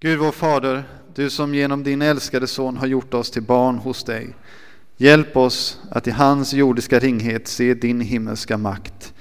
Gud 0.00 0.18
vår 0.18 0.32
Fader, 0.32 0.84
du 1.14 1.30
som 1.30 1.54
genom 1.54 1.82
din 1.82 2.02
älskade 2.02 2.46
Son 2.46 2.76
har 2.76 2.86
gjort 2.86 3.14
oss 3.14 3.30
till 3.30 3.42
barn 3.42 3.78
hos 3.78 4.04
dig. 4.04 4.34
Hjälp 4.96 5.36
oss 5.36 5.80
att 5.90 6.06
i 6.06 6.10
hans 6.10 6.52
jordiska 6.52 6.98
ringhet 6.98 7.48
se 7.48 7.74
din 7.74 8.00
himmelska 8.00 8.58
makt 8.58 9.14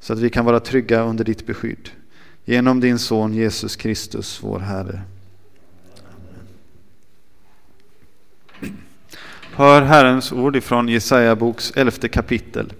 så 0.00 0.12
att 0.12 0.18
vi 0.18 0.30
kan 0.30 0.44
vara 0.44 0.60
trygga 0.60 1.02
under 1.02 1.24
ditt 1.24 1.46
beskydd. 1.46 1.90
Genom 2.44 2.80
din 2.80 2.98
Son 2.98 3.34
Jesus 3.34 3.76
Kristus, 3.76 4.38
vår 4.42 4.58
Herre. 4.58 5.02
Hör 9.52 9.82
Herrens 9.82 10.32
ord 10.32 10.56
ifrån 10.56 10.88
Jesaja 10.88 11.36
boks 11.36 11.70
elfte 11.70 12.08
kapitel. 12.08 12.72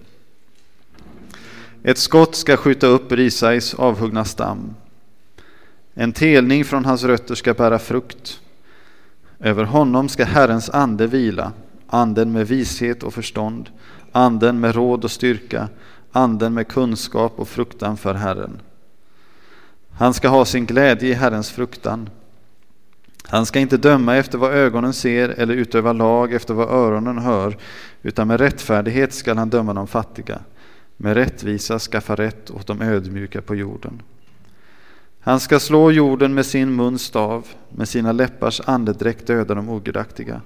Ett 1.82 1.98
skott 1.98 2.36
ska 2.36 2.57
skjuta 2.57 2.86
upp 2.86 3.12
Risais 3.12 3.75
avhuggna 3.75 4.25
stam. 4.25 4.75
En 5.95 6.13
telning 6.13 6.65
från 6.65 6.85
hans 6.85 7.05
rötter 7.05 7.35
ska 7.35 7.55
bära 7.55 7.79
frukt. 7.79 8.41
Över 9.41 9.65
honom 9.65 10.09
ska 10.09 10.25
Herrens 10.25 10.71
ande 10.71 11.07
vila, 11.07 11.52
anden 11.87 12.33
med 12.33 12.48
vishet 12.48 13.02
och 13.02 13.15
förstånd, 13.15 13.71
anden 14.12 14.61
med 14.61 14.75
råd 14.75 15.05
och 15.05 15.11
styrka, 15.11 15.69
anden 16.12 16.55
med 16.55 16.69
kunskap 16.69 17.33
och 17.37 17.49
fruktan 17.49 17.97
för 17.97 18.15
Herren. 18.15 18.61
Han 19.91 20.15
ska 20.15 20.29
ha 20.29 20.45
sin 20.45 20.66
glädje 20.66 21.09
i 21.09 21.12
Herrens 21.12 21.51
fruktan. 21.51 22.11
Han 23.27 23.47
ska 23.47 23.59
inte 23.59 23.77
döma 23.77 24.16
efter 24.16 24.38
vad 24.38 24.52
ögonen 24.52 24.93
ser 24.93 25.29
eller 25.29 25.55
utöva 25.55 25.93
lag 25.93 26.33
efter 26.33 26.55
vad 26.55 26.69
öronen 26.69 27.19
hör, 27.19 27.57
utan 28.02 28.29
med 28.29 28.41
rättfärdighet 28.41 29.15
skall 29.15 29.38
han 29.38 29.51
döma 29.51 29.74
de 29.74 29.87
fattiga, 29.87 30.38
med 30.97 31.15
rättvisa 31.15 31.79
skaffa 31.79 32.15
rätt 32.15 32.51
åt 32.51 32.66
de 32.66 32.83
ödmjuka 32.83 33.43
på 33.43 33.55
jorden. 33.55 34.02
Han 35.27 35.41
ska 35.41 35.60
slå 35.60 35.91
jorden 35.91 36.34
med 36.34 36.46
sin 36.46 36.77
muns 36.77 37.02
stav, 37.02 37.46
med 37.69 37.88
sina 37.88 38.12
läppars 38.12 38.60
andedräkt 38.65 39.27
döda 39.27 39.55
de 39.55 39.69
ogudaktiga. 39.69 40.40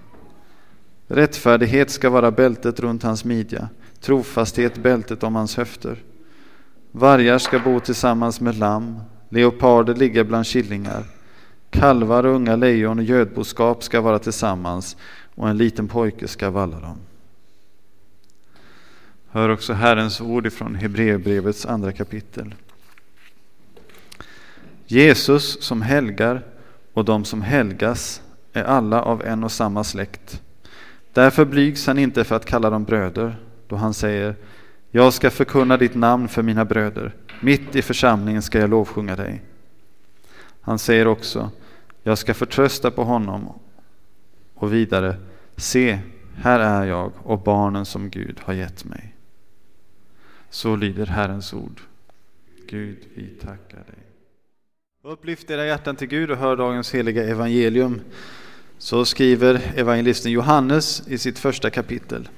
Rättfärdighet 1.06 1.90
ska 1.90 2.10
vara 2.10 2.30
bältet 2.30 2.80
runt 2.80 3.02
hans 3.02 3.24
midja, 3.24 3.68
trofasthet 4.00 4.78
bältet 4.78 5.22
om 5.22 5.34
hans 5.34 5.56
höfter. 5.56 6.02
Vargar 6.92 7.38
ska 7.38 7.58
bo 7.58 7.80
tillsammans 7.80 8.40
med 8.40 8.58
lamm, 8.58 9.00
leoparder 9.28 9.94
ligga 9.94 10.24
bland 10.24 10.46
killingar. 10.46 11.04
Kalvar 11.70 12.24
och 12.24 12.34
unga 12.34 12.56
lejon 12.56 12.98
och 12.98 13.04
gödboskap 13.04 13.82
ska 13.82 14.00
vara 14.00 14.18
tillsammans 14.18 14.96
och 15.34 15.48
en 15.48 15.56
liten 15.56 15.88
pojke 15.88 16.28
ska 16.28 16.50
valla 16.50 16.80
dem. 16.80 16.96
Hör 19.30 19.48
också 19.48 19.72
Herrens 19.72 20.20
ord 20.20 20.46
ifrån 20.46 20.74
Hebreerbrevets 20.74 21.66
andra 21.66 21.92
kapitel. 21.92 22.54
Jesus 24.90 25.62
som 25.62 25.82
helgar 25.82 26.46
och 26.92 27.04
de 27.04 27.24
som 27.24 27.42
helgas 27.42 28.22
är 28.52 28.64
alla 28.64 29.02
av 29.02 29.22
en 29.22 29.44
och 29.44 29.52
samma 29.52 29.84
släkt. 29.84 30.42
Därför 31.12 31.44
blygs 31.44 31.86
han 31.86 31.98
inte 31.98 32.24
för 32.24 32.36
att 32.36 32.44
kalla 32.44 32.70
dem 32.70 32.84
bröder, 32.84 33.36
då 33.66 33.76
han 33.76 33.94
säger 33.94 34.36
Jag 34.90 35.14
ska 35.14 35.30
förkunna 35.30 35.76
ditt 35.76 35.94
namn 35.94 36.28
för 36.28 36.42
mina 36.42 36.64
bröder, 36.64 37.14
mitt 37.40 37.76
i 37.76 37.82
församlingen 37.82 38.42
ska 38.42 38.58
jag 38.58 38.70
lovsjunga 38.70 39.16
dig. 39.16 39.42
Han 40.60 40.78
säger 40.78 41.06
också 41.06 41.50
Jag 42.02 42.18
ska 42.18 42.34
förtrösta 42.34 42.90
på 42.90 43.04
honom 43.04 43.52
och 44.54 44.72
vidare 44.72 45.16
Se, 45.56 45.98
här 46.36 46.60
är 46.60 46.84
jag 46.84 47.12
och 47.22 47.38
barnen 47.38 47.86
som 47.86 48.10
Gud 48.10 48.40
har 48.42 48.54
gett 48.54 48.84
mig. 48.84 49.14
Så 50.50 50.76
lyder 50.76 51.06
Herrens 51.06 51.52
ord. 51.52 51.80
Gud, 52.68 52.98
vi 53.14 53.26
tackar 53.26 53.76
dig. 53.76 54.08
Upplyft 55.08 55.50
era 55.50 55.66
hjärtan 55.66 55.96
till 55.96 56.08
Gud 56.08 56.30
och 56.30 56.36
hör 56.36 56.56
dagens 56.56 56.94
heliga 56.94 57.24
evangelium. 57.24 58.00
Så 58.78 59.04
skriver 59.04 59.72
evangelisten 59.76 60.32
Johannes 60.32 61.02
i 61.08 61.18
sitt 61.18 61.38
första 61.38 61.70
kapitel. 61.70 62.28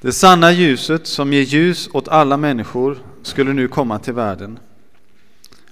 Det 0.00 0.12
sanna 0.12 0.52
ljuset 0.52 1.06
som 1.06 1.32
ger 1.32 1.42
ljus 1.42 1.88
åt 1.92 2.08
alla 2.08 2.36
människor 2.36 2.98
skulle 3.22 3.52
nu 3.52 3.68
komma 3.68 3.98
till 3.98 4.12
världen. 4.12 4.58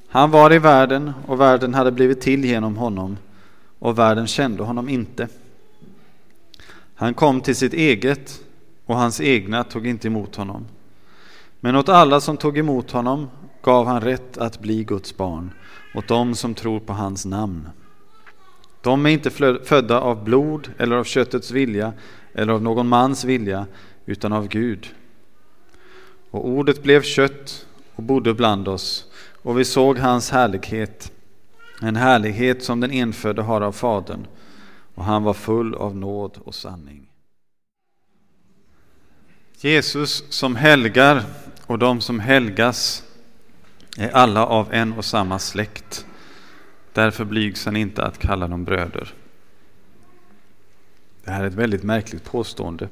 Han 0.09 0.31
var 0.31 0.53
i 0.53 0.59
världen 0.59 1.13
och 1.27 1.41
världen 1.41 1.75
hade 1.75 1.93
blivit 1.93 2.21
till 2.21 2.45
genom 2.45 2.77
honom 2.77 3.17
och 3.79 3.99
världen 3.99 4.27
kände 4.27 4.63
honom 4.63 4.89
inte. 4.89 5.29
Han 6.95 7.15
kom 7.15 7.41
till 7.41 7.57
sitt 7.57 7.75
eget 7.75 8.41
och 8.87 8.97
hans 8.97 9.21
egna 9.21 9.65
tog 9.65 9.87
inte 9.87 10.09
emot 10.09 10.37
honom. 10.37 10.67
Men 11.61 11.77
åt 11.77 11.89
alla 11.89 12.21
som 12.21 12.37
tog 12.37 12.59
emot 12.59 12.91
honom 12.91 13.29
gav 13.63 13.87
han 13.87 14.01
rätt 14.01 14.39
att 14.39 14.61
bli 14.61 14.85
Guds 14.85 15.17
barn, 15.17 15.51
åt 15.95 16.09
dem 16.09 16.35
som 16.35 16.55
tror 16.55 16.81
på 16.81 16.93
hans 16.93 17.25
namn. 17.25 17.69
De 18.81 19.07
är 19.07 19.11
inte 19.11 19.31
födda 19.65 20.01
av 20.01 20.25
blod 20.25 20.71
eller 20.79 20.97
av 20.97 21.05
köttets 21.05 21.51
vilja 21.51 21.93
eller 22.35 22.53
av 22.53 22.63
någon 22.63 22.89
mans 22.89 23.25
vilja, 23.25 23.67
utan 24.07 24.33
av 24.33 24.49
Gud. 24.49 24.95
Och 26.31 26.49
ordet 26.49 26.83
blev 26.83 27.03
kött 27.03 27.67
och 27.95 28.03
bodde 28.03 28.35
bland 28.35 28.69
oss, 28.69 29.07
och 29.43 29.59
vi 29.59 29.65
såg 29.65 29.99
hans 29.99 30.31
härlighet, 30.31 31.13
en 31.81 31.97
härlighet 31.97 32.65
som 32.65 32.81
den 32.81 32.91
enfödde 32.91 33.43
har 33.43 33.61
av 33.61 33.73
Fadern, 33.73 34.27
och 34.95 35.05
han 35.05 35.23
var 35.23 35.35
full 35.35 35.75
av 35.75 35.97
nåd 35.97 36.39
och 36.45 36.55
sanning. 36.55 37.09
Jesus 39.61 40.25
som 40.29 40.57
helgar 40.57 41.25
och 41.67 41.79
de 41.79 42.01
som 42.01 42.21
helgas 42.21 43.05
är 43.97 44.11
alla 44.11 44.47
av 44.47 44.73
en 44.73 44.93
och 44.93 45.05
samma 45.05 45.39
släkt. 45.39 46.07
Därför 46.93 47.25
blygs 47.25 47.65
han 47.65 47.77
inte 47.77 48.05
att 48.05 48.19
kalla 48.19 48.49
dem 48.49 48.65
bröder. 48.65 49.15
Det 51.25 51.31
här 51.31 51.43
är 51.43 51.47
ett 51.47 51.55
väldigt 51.55 51.83
märkligt 51.83 52.25
påstående, 52.25 52.89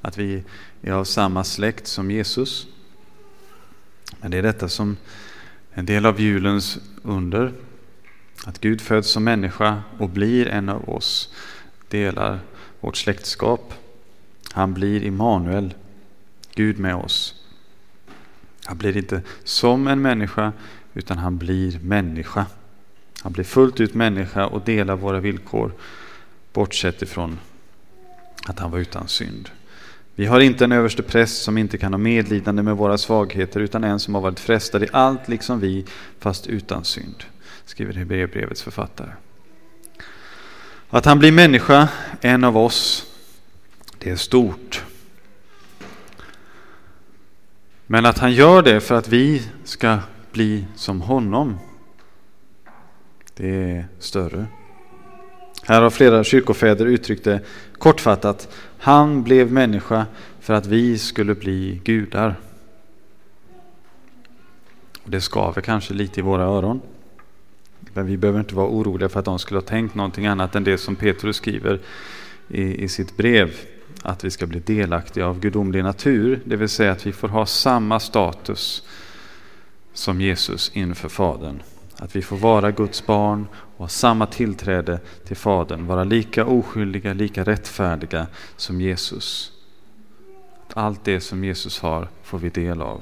att 0.00 0.18
vi 0.18 0.44
är 0.82 0.92
av 0.92 1.04
samma 1.04 1.44
släkt 1.44 1.86
som 1.86 2.10
Jesus. 2.10 2.66
Men 4.20 4.30
det 4.30 4.38
är 4.38 4.42
detta 4.42 4.68
som 4.68 4.96
en 5.72 5.86
del 5.86 6.06
av 6.06 6.20
julens 6.20 6.78
under, 7.02 7.52
att 8.44 8.60
Gud 8.60 8.80
föds 8.80 9.10
som 9.10 9.24
människa 9.24 9.82
och 9.98 10.08
blir 10.08 10.48
en 10.48 10.68
av 10.68 10.88
oss, 10.88 11.34
delar 11.88 12.40
vårt 12.80 12.96
släktskap. 12.96 13.74
Han 14.52 14.74
blir 14.74 15.02
Immanuel, 15.02 15.74
Gud 16.54 16.78
med 16.78 16.94
oss. 16.94 17.37
Han 18.68 18.78
blir 18.78 18.96
inte 18.96 19.22
som 19.44 19.86
en 19.86 20.02
människa, 20.02 20.52
utan 20.94 21.18
han 21.18 21.38
blir 21.38 21.78
människa. 21.78 22.46
Han 23.22 23.32
blir 23.32 23.44
fullt 23.44 23.80
ut 23.80 23.94
människa 23.94 24.46
och 24.46 24.62
delar 24.64 24.96
våra 24.96 25.20
villkor, 25.20 25.72
bortsett 26.52 27.02
ifrån 27.02 27.38
att 28.46 28.58
han 28.58 28.70
var 28.70 28.78
utan 28.78 29.08
synd. 29.08 29.50
Vi 30.14 30.26
har 30.26 30.40
inte 30.40 30.64
en 30.64 30.72
överste 30.72 31.02
präst 31.02 31.42
som 31.42 31.58
inte 31.58 31.78
kan 31.78 31.92
ha 31.92 31.98
medlidande 31.98 32.62
med 32.62 32.76
våra 32.76 32.98
svagheter, 32.98 33.60
utan 33.60 33.84
en 33.84 34.00
som 34.00 34.14
har 34.14 34.22
varit 34.22 34.40
frestad 34.40 34.82
i 34.82 34.88
allt 34.92 35.28
liksom 35.28 35.60
vi, 35.60 35.84
fast 36.18 36.46
utan 36.46 36.84
synd, 36.84 37.24
skriver 37.64 37.92
Hebreerbrevets 37.92 38.62
författare. 38.62 39.10
Att 40.88 41.04
han 41.04 41.18
blir 41.18 41.32
människa, 41.32 41.88
en 42.20 42.44
av 42.44 42.56
oss, 42.56 43.06
det 43.98 44.10
är 44.10 44.16
stort. 44.16 44.82
Men 47.90 48.06
att 48.06 48.18
han 48.18 48.32
gör 48.32 48.62
det 48.62 48.80
för 48.80 48.94
att 48.94 49.08
vi 49.08 49.42
ska 49.64 49.98
bli 50.32 50.64
som 50.74 51.00
honom, 51.00 51.58
det 53.36 53.48
är 53.48 53.88
större. 53.98 54.46
Här 55.62 55.82
har 55.82 55.90
flera 55.90 56.24
kyrkofäder 56.24 56.86
uttryckt 56.86 57.24
det 57.24 57.40
kortfattat. 57.78 58.56
Han 58.78 59.22
blev 59.22 59.52
människa 59.52 60.06
för 60.40 60.54
att 60.54 60.66
vi 60.66 60.98
skulle 60.98 61.34
bli 61.34 61.80
gudar. 61.84 62.34
Det 65.04 65.20
skaver 65.20 65.62
kanske 65.62 65.94
lite 65.94 66.20
i 66.20 66.22
våra 66.22 66.42
öron. 66.42 66.80
Men 67.94 68.06
vi 68.06 68.16
behöver 68.16 68.40
inte 68.40 68.54
vara 68.54 68.68
oroliga 68.68 69.08
för 69.08 69.18
att 69.18 69.24
de 69.24 69.38
skulle 69.38 69.60
ha 69.60 69.66
tänkt 69.66 69.94
någonting 69.94 70.26
annat 70.26 70.54
än 70.54 70.64
det 70.64 70.78
som 70.78 70.96
Petrus 70.96 71.36
skriver 71.36 71.80
i, 72.48 72.84
i 72.84 72.88
sitt 72.88 73.16
brev 73.16 73.50
att 74.08 74.24
vi 74.24 74.30
ska 74.30 74.46
bli 74.46 74.60
delaktiga 74.60 75.26
av 75.26 75.40
gudomlig 75.40 75.84
natur, 75.84 76.40
det 76.44 76.56
vill 76.56 76.68
säga 76.68 76.92
att 76.92 77.06
vi 77.06 77.12
får 77.12 77.28
ha 77.28 77.46
samma 77.46 78.00
status 78.00 78.82
som 79.92 80.20
Jesus 80.20 80.70
inför 80.74 81.08
Fadern. 81.08 81.62
Att 81.96 82.16
vi 82.16 82.22
får 82.22 82.36
vara 82.36 82.70
Guds 82.70 83.06
barn 83.06 83.46
och 83.52 83.78
ha 83.78 83.88
samma 83.88 84.26
tillträde 84.26 85.00
till 85.26 85.36
Fadern, 85.36 85.86
vara 85.86 86.04
lika 86.04 86.44
oskyldiga, 86.44 87.12
lika 87.12 87.44
rättfärdiga 87.44 88.26
som 88.56 88.80
Jesus. 88.80 89.52
Att 90.66 90.76
allt 90.76 91.04
det 91.04 91.20
som 91.20 91.44
Jesus 91.44 91.80
har 91.80 92.08
får 92.22 92.38
vi 92.38 92.48
del 92.48 92.82
av. 92.82 93.00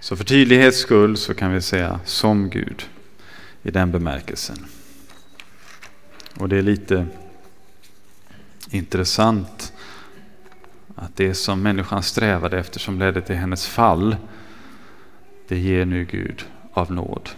Så 0.00 0.16
för 0.16 0.24
tydlighets 0.24 0.78
skull 0.78 1.16
så 1.16 1.34
kan 1.34 1.52
vi 1.52 1.60
säga 1.60 2.00
som 2.04 2.50
Gud 2.50 2.82
i 3.62 3.70
den 3.70 3.92
bemärkelsen. 3.92 4.56
Och 6.38 6.48
det 6.48 6.58
är 6.58 6.62
lite 6.62 7.06
intressant 8.74 9.72
att 10.94 11.16
det 11.16 11.34
som 11.34 11.62
människan 11.62 12.02
strävade 12.02 12.58
efter 12.58 12.80
som 12.80 12.98
ledde 12.98 13.20
till 13.20 13.36
hennes 13.36 13.66
fall, 13.66 14.16
det 15.48 15.58
ger 15.58 15.84
nu 15.84 16.04
Gud 16.04 16.44
av 16.72 16.92
nåd. 16.92 17.28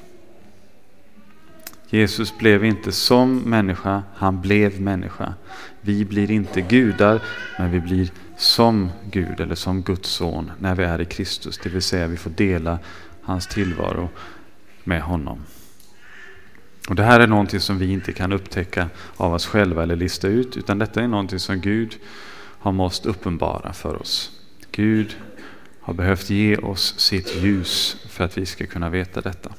Jesus 1.89 2.39
blev 2.39 2.65
inte 2.65 2.93
som 2.93 3.37
människa, 3.39 4.03
han 4.15 4.41
blev 4.41 4.81
människa. 4.81 5.35
Vi 5.81 6.05
blir 6.05 6.31
inte 6.31 6.61
gudar, 6.61 7.23
men 7.59 7.71
vi 7.71 7.81
blir 7.81 8.11
som 8.37 8.91
Gud 9.11 9.41
eller 9.41 9.55
som 9.55 9.83
Guds 9.83 10.09
son 10.09 10.51
när 10.59 10.75
vi 10.75 10.85
är 10.85 11.01
i 11.01 11.05
Kristus. 11.05 11.59
Det 11.63 11.69
vill 11.69 11.83
säga 11.83 12.07
vi 12.07 12.17
får 12.17 12.31
dela 12.31 12.79
hans 13.23 13.47
tillvaro 13.47 14.09
med 14.85 15.03
honom. 15.03 15.39
Och 16.89 16.95
Det 16.95 17.03
här 17.03 17.21
är 17.21 17.27
någonting 17.27 17.61
som 17.61 17.79
vi 17.79 17.93
inte 17.93 18.13
kan 18.13 18.33
upptäcka 18.33 18.89
av 19.17 19.35
oss 19.35 19.47
själva 19.47 19.83
eller 19.83 19.97
lista 19.97 20.29
ut, 20.29 20.57
utan 20.57 20.79
detta 20.79 21.03
är 21.03 21.09
någonting 21.09 21.39
som 21.39 21.61
Gud 21.61 21.97
har 22.59 22.73
måste 22.73 23.09
uppenbara 23.09 23.73
för 23.73 24.03
oss. 24.03 24.31
Gud 24.71 25.17
har 25.81 25.95
behövt 25.95 26.31
ge 26.31 26.57
oss 26.57 26.99
sitt 26.99 27.37
ljus 27.43 27.97
för 28.09 28.25
att 28.25 28.39
vi 28.39 28.47
ska 28.47 28.67
kunna 28.67 28.91
veta 28.91 29.21
detta. 29.21 29.53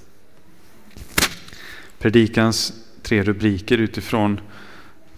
Predikans 2.00 2.74
tre 3.02 3.24
rubriker 3.24 3.78
utifrån 3.78 4.42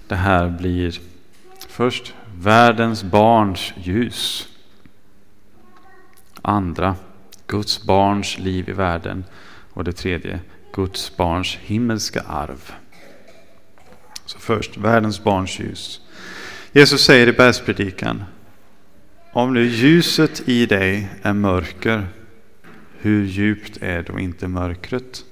det 0.07 0.15
här 0.15 0.49
blir 0.49 0.99
först 1.67 2.13
världens 2.35 3.03
barns 3.03 3.73
ljus. 3.77 4.47
Andra, 6.41 6.95
Guds 7.47 7.83
barns 7.83 8.39
liv 8.39 8.69
i 8.69 8.73
världen. 8.73 9.25
Och 9.69 9.83
det 9.83 9.91
tredje, 9.91 10.39
Guds 10.77 11.17
barns 11.17 11.57
himmelska 11.61 12.21
arv. 12.21 12.71
Så 14.25 14.39
först, 14.39 14.77
världens 14.77 15.23
barns 15.23 15.59
ljus. 15.59 16.01
Jesus 16.71 17.03
säger 17.03 17.27
i 17.27 17.33
bergspredikan, 17.33 18.23
om 19.33 19.53
nu 19.53 19.65
ljuset 19.65 20.49
i 20.49 20.65
dig 20.65 21.09
är 21.21 21.33
mörker, 21.33 22.07
hur 22.99 23.25
djupt 23.25 23.77
är 23.81 24.03
då 24.03 24.19
inte 24.19 24.47
mörkret? 24.47 25.25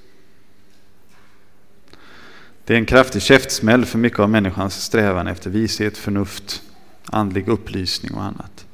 Det 2.63 2.73
är 2.73 2.77
en 2.77 2.85
kraftig 2.85 3.21
käftsmäll 3.21 3.85
för 3.85 3.97
mycket 3.97 4.19
av 4.19 4.29
människans 4.29 4.83
strävan 4.83 5.27
efter 5.27 5.49
vishet, 5.49 5.97
förnuft, 5.97 6.61
andlig 7.05 7.47
upplysning 7.47 8.13
och 8.13 8.23
annat. 8.23 8.65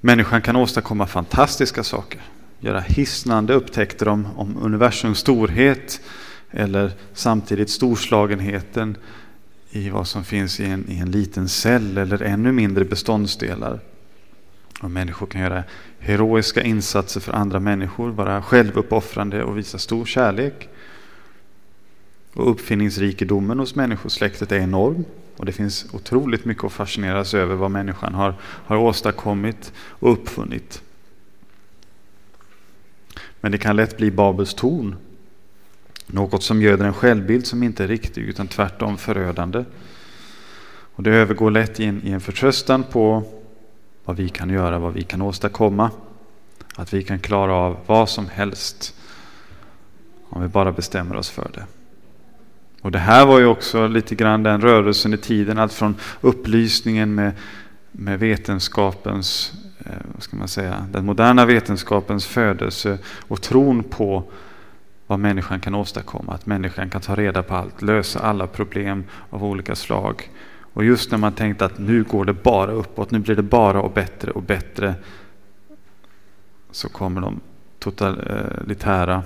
Människan 0.00 0.42
kan 0.42 0.56
åstadkomma 0.56 1.06
fantastiska 1.06 1.84
saker, 1.84 2.20
göra 2.60 2.80
hisnande 2.80 3.54
upptäckter 3.54 4.08
om, 4.08 4.26
om 4.36 4.56
universums 4.62 5.18
storhet 5.18 6.00
eller 6.50 6.92
samtidigt 7.12 7.70
storslagenheten 7.70 8.96
i 9.70 9.90
vad 9.90 10.08
som 10.08 10.24
finns 10.24 10.60
i 10.60 10.64
en, 10.64 10.84
i 10.88 10.98
en 10.98 11.10
liten 11.10 11.48
cell 11.48 11.98
eller 11.98 12.22
ännu 12.22 12.52
mindre 12.52 12.84
beståndsdelar. 12.84 13.80
Och 14.80 14.90
människor 14.90 15.26
kan 15.26 15.40
göra 15.40 15.64
heroiska 15.98 16.62
insatser 16.62 17.20
för 17.20 17.32
andra 17.32 17.60
människor, 17.60 18.10
vara 18.10 18.42
självuppoffrande 18.42 19.44
och 19.44 19.58
visa 19.58 19.78
stor 19.78 20.04
kärlek. 20.04 20.68
Och 22.34 22.50
uppfinningsrikedomen 22.50 23.58
hos 23.58 23.74
människosläktet 23.74 24.52
är 24.52 24.58
enorm. 24.58 25.04
Och 25.36 25.46
det 25.46 25.52
finns 25.52 25.86
otroligt 25.92 26.44
mycket 26.44 26.64
att 26.64 26.72
fascineras 26.72 27.34
över 27.34 27.54
vad 27.54 27.70
människan 27.70 28.14
har, 28.14 28.34
har 28.42 28.76
åstadkommit 28.76 29.72
och 29.76 30.12
uppfunnit. 30.12 30.82
Men 33.44 33.52
det 33.52 33.58
kan 33.58 33.76
lätt 33.76 33.96
bli 33.96 34.10
Babels 34.10 34.54
torn. 34.54 34.96
Något 36.06 36.42
som 36.42 36.62
göder 36.62 36.84
en 36.84 36.94
självbild 36.94 37.46
som 37.46 37.62
inte 37.62 37.84
är 37.84 37.88
riktig 37.88 38.22
utan 38.22 38.48
tvärtom 38.48 38.98
förödande. 38.98 39.64
Och 40.94 41.02
det 41.02 41.10
övergår 41.10 41.50
lätt 41.50 41.80
i 41.80 41.84
en, 41.84 42.06
i 42.06 42.10
en 42.10 42.20
förtröstan 42.20 42.82
på 42.82 43.22
vad 44.04 44.16
vi 44.16 44.28
kan 44.28 44.50
göra, 44.50 44.78
vad 44.78 44.92
vi 44.92 45.02
kan 45.02 45.22
åstadkomma. 45.22 45.90
Att 46.76 46.94
vi 46.94 47.02
kan 47.02 47.18
klara 47.18 47.54
av 47.54 47.78
vad 47.86 48.08
som 48.08 48.28
helst 48.28 48.94
om 50.28 50.42
vi 50.42 50.48
bara 50.48 50.72
bestämmer 50.72 51.16
oss 51.16 51.30
för 51.30 51.50
det. 51.54 51.64
Och 52.80 52.92
Det 52.92 52.98
här 52.98 53.26
var 53.26 53.38
ju 53.38 53.46
också 53.46 53.86
lite 53.86 54.14
grann 54.14 54.42
den 54.42 54.60
rörelsen 54.60 55.14
i 55.14 55.18
tiden, 55.18 55.58
allt 55.58 55.72
från 55.72 55.94
upplysningen 56.20 57.14
med, 57.14 57.32
med 57.92 58.18
vetenskapens, 58.18 59.52
Eh, 59.84 59.92
vad 60.14 60.22
ska 60.22 60.36
man 60.36 60.48
säga, 60.48 60.86
den 60.92 61.04
moderna 61.04 61.46
vetenskapens 61.46 62.26
födelse 62.26 62.98
och 63.28 63.42
tron 63.42 63.82
på 63.82 64.24
vad 65.06 65.18
människan 65.18 65.60
kan 65.60 65.74
åstadkomma. 65.74 66.32
Att 66.32 66.46
människan 66.46 66.90
kan 66.90 67.00
ta 67.00 67.14
reda 67.14 67.42
på 67.42 67.54
allt, 67.54 67.82
lösa 67.82 68.20
alla 68.20 68.46
problem 68.46 69.04
av 69.30 69.44
olika 69.44 69.74
slag. 69.74 70.30
Och 70.74 70.84
just 70.84 71.10
när 71.10 71.18
man 71.18 71.32
tänkte 71.32 71.64
att 71.64 71.78
nu 71.78 72.02
går 72.02 72.24
det 72.24 72.32
bara 72.32 72.72
uppåt, 72.72 73.10
nu 73.10 73.18
blir 73.18 73.36
det 73.36 73.42
bara 73.42 73.80
och 73.80 73.92
bättre 73.92 74.30
och 74.30 74.42
bättre. 74.42 74.94
Så 76.70 76.88
kommer 76.88 77.20
de 77.20 77.40
totalitära 77.78 79.14
eh, 79.14 79.22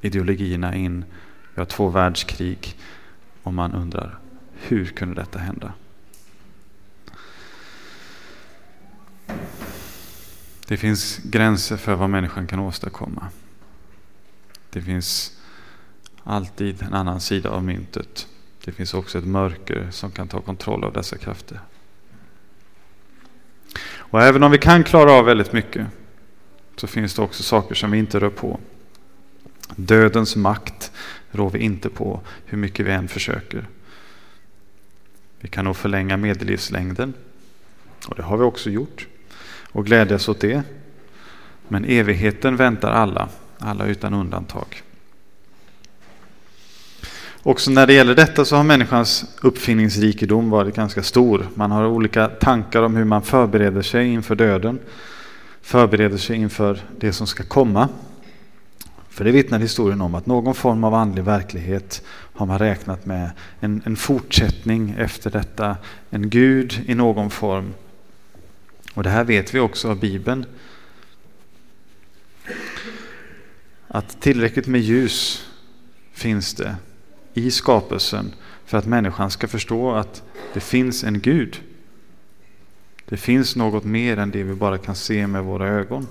ideologierna 0.00 0.74
in 0.74 1.04
vi 1.54 1.60
har 1.60 1.66
två 1.66 1.88
världskrig 1.88 2.76
och 3.42 3.54
man 3.54 3.72
undrar 3.72 4.18
hur 4.52 4.84
kunde 4.84 5.14
detta 5.14 5.38
hända? 5.38 5.72
Det 10.68 10.76
finns 10.76 11.18
gränser 11.24 11.76
för 11.76 11.94
vad 11.94 12.10
människan 12.10 12.46
kan 12.46 12.58
åstadkomma. 12.58 13.28
Det 14.70 14.82
finns 14.82 15.38
alltid 16.24 16.82
en 16.82 16.94
annan 16.94 17.20
sida 17.20 17.50
av 17.50 17.64
myntet. 17.64 18.26
Det 18.64 18.72
finns 18.72 18.94
också 18.94 19.18
ett 19.18 19.26
mörker 19.26 19.90
som 19.90 20.10
kan 20.10 20.28
ta 20.28 20.40
kontroll 20.40 20.84
av 20.84 20.92
dessa 20.92 21.16
krafter. 21.16 21.60
Och 23.82 24.22
även 24.22 24.42
om 24.42 24.50
vi 24.50 24.58
kan 24.58 24.84
klara 24.84 25.12
av 25.12 25.24
väldigt 25.24 25.52
mycket 25.52 25.86
så 26.76 26.86
finns 26.86 27.14
det 27.14 27.22
också 27.22 27.42
saker 27.42 27.74
som 27.74 27.90
vi 27.90 27.98
inte 27.98 28.20
rör 28.20 28.30
på. 28.30 28.60
Dödens 29.76 30.36
makt 30.36 30.92
rår 31.30 31.50
vi 31.50 31.58
inte 31.58 31.88
på 31.88 32.20
hur 32.44 32.58
mycket 32.58 32.86
vi 32.86 32.90
än 32.90 33.08
försöker. 33.08 33.66
Vi 35.40 35.48
kan 35.48 35.64
nog 35.64 35.76
förlänga 35.76 36.16
medellivslängden 36.16 37.14
och 38.06 38.14
det 38.14 38.22
har 38.22 38.36
vi 38.36 38.44
också 38.44 38.70
gjort 38.70 39.06
och 39.72 39.86
glädjas 39.86 40.28
åt 40.28 40.40
det. 40.40 40.62
Men 41.68 41.84
evigheten 41.84 42.56
väntar 42.56 42.90
alla, 42.90 43.28
alla 43.58 43.86
utan 43.86 44.14
undantag. 44.14 44.82
Också 47.42 47.70
när 47.70 47.86
det 47.86 47.92
gäller 47.92 48.14
detta 48.14 48.44
så 48.44 48.56
har 48.56 48.64
människans 48.64 49.24
uppfinningsrikedom 49.42 50.50
varit 50.50 50.76
ganska 50.76 51.02
stor. 51.02 51.46
Man 51.54 51.70
har 51.70 51.86
olika 51.86 52.28
tankar 52.28 52.82
om 52.82 52.96
hur 52.96 53.04
man 53.04 53.22
förbereder 53.22 53.82
sig 53.82 54.12
inför 54.12 54.34
döden, 54.34 54.78
förbereder 55.62 56.16
sig 56.16 56.36
inför 56.36 56.80
det 56.98 57.12
som 57.12 57.26
ska 57.26 57.42
komma. 57.42 57.88
För 59.08 59.24
det 59.24 59.30
vittnar 59.30 59.58
historien 59.58 60.00
om 60.00 60.14
att 60.14 60.26
någon 60.26 60.54
form 60.54 60.84
av 60.84 60.94
andlig 60.94 61.24
verklighet 61.24 62.02
har 62.08 62.46
man 62.46 62.58
räknat 62.58 63.06
med. 63.06 63.30
En, 63.60 63.82
en 63.84 63.96
fortsättning 63.96 64.94
efter 64.98 65.30
detta. 65.30 65.76
En 66.10 66.30
Gud 66.30 66.84
i 66.86 66.94
någon 66.94 67.30
form. 67.30 67.74
Och 68.94 69.02
det 69.02 69.10
här 69.10 69.24
vet 69.24 69.54
vi 69.54 69.58
också 69.58 69.90
av 69.90 70.00
Bibeln. 70.00 70.46
Att 73.88 74.20
tillräckligt 74.20 74.66
med 74.66 74.80
ljus 74.80 75.46
finns 76.12 76.54
det 76.54 76.76
i 77.34 77.50
skapelsen 77.50 78.34
för 78.64 78.78
att 78.78 78.86
människan 78.86 79.30
ska 79.30 79.48
förstå 79.48 79.92
att 79.92 80.22
det 80.54 80.60
finns 80.60 81.04
en 81.04 81.20
Gud. 81.20 81.62
Det 83.04 83.16
finns 83.16 83.56
något 83.56 83.84
mer 83.84 84.16
än 84.16 84.30
det 84.30 84.42
vi 84.42 84.54
bara 84.54 84.78
kan 84.78 84.94
se 84.94 85.26
med 85.26 85.44
våra 85.44 85.68
ögon 85.68 86.06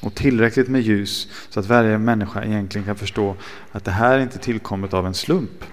och 0.00 0.14
tillräckligt 0.14 0.68
med 0.68 0.82
ljus 0.82 1.28
så 1.48 1.60
att 1.60 1.66
varje 1.66 1.98
människa 1.98 2.44
egentligen 2.44 2.84
kan 2.84 2.96
förstå 2.96 3.36
att 3.72 3.84
det 3.84 3.90
här 3.90 4.18
är 4.18 4.22
inte 4.22 4.38
tillkommet 4.38 4.94
av 4.94 5.06
en 5.06 5.14
slump. 5.14 5.64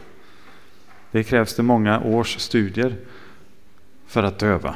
Det 1.11 1.23
krävs 1.23 1.55
det 1.55 1.63
många 1.63 2.01
års 2.01 2.39
studier 2.39 2.95
för 4.07 4.23
att 4.23 4.39
döva. 4.39 4.75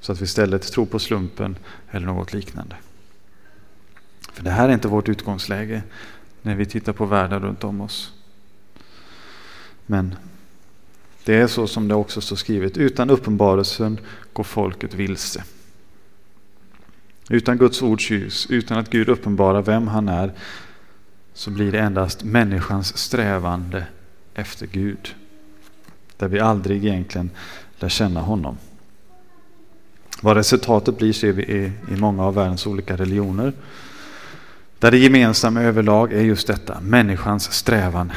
Så 0.00 0.12
att 0.12 0.20
vi 0.20 0.24
istället 0.24 0.72
tror 0.72 0.86
på 0.86 0.98
slumpen 0.98 1.58
eller 1.90 2.06
något 2.06 2.32
liknande. 2.32 2.76
För 4.32 4.44
det 4.44 4.50
här 4.50 4.68
är 4.68 4.72
inte 4.72 4.88
vårt 4.88 5.08
utgångsläge 5.08 5.82
när 6.42 6.54
vi 6.54 6.66
tittar 6.66 6.92
på 6.92 7.06
världen 7.06 7.40
runt 7.40 7.64
om 7.64 7.80
oss. 7.80 8.12
Men 9.86 10.14
det 11.24 11.34
är 11.34 11.46
så 11.46 11.66
som 11.66 11.88
det 11.88 11.94
också 11.94 12.20
står 12.20 12.36
skrivet. 12.36 12.76
Utan 12.76 13.10
uppenbarelsen 13.10 14.00
går 14.32 14.44
folket 14.44 14.94
vilse. 14.94 15.44
Utan 17.30 17.58
Guds 17.58 17.82
ords 17.82 18.10
ljus, 18.10 18.46
utan 18.50 18.78
att 18.78 18.90
Gud 18.90 19.08
uppenbarar 19.08 19.62
vem 19.62 19.88
han 19.88 20.08
är, 20.08 20.32
så 21.34 21.50
blir 21.50 21.72
det 21.72 21.80
endast 21.80 22.24
människans 22.24 22.96
strävande 22.96 23.86
efter 24.34 24.66
Gud. 24.66 25.14
Där 26.16 26.28
vi 26.28 26.40
aldrig 26.40 26.84
egentligen 26.84 27.30
lär 27.78 27.88
känna 27.88 28.20
honom. 28.20 28.56
Vad 30.20 30.36
resultatet 30.36 30.98
blir 30.98 31.12
ser 31.12 31.32
vi 31.32 31.42
i, 31.42 31.72
i 31.92 31.96
många 31.96 32.24
av 32.24 32.34
världens 32.34 32.66
olika 32.66 32.96
religioner. 32.96 33.52
Där 34.78 34.90
det 34.90 34.98
gemensamma 34.98 35.62
överlag 35.62 36.12
är 36.12 36.22
just 36.22 36.46
detta, 36.46 36.80
människans 36.80 37.52
strävan 37.52 38.12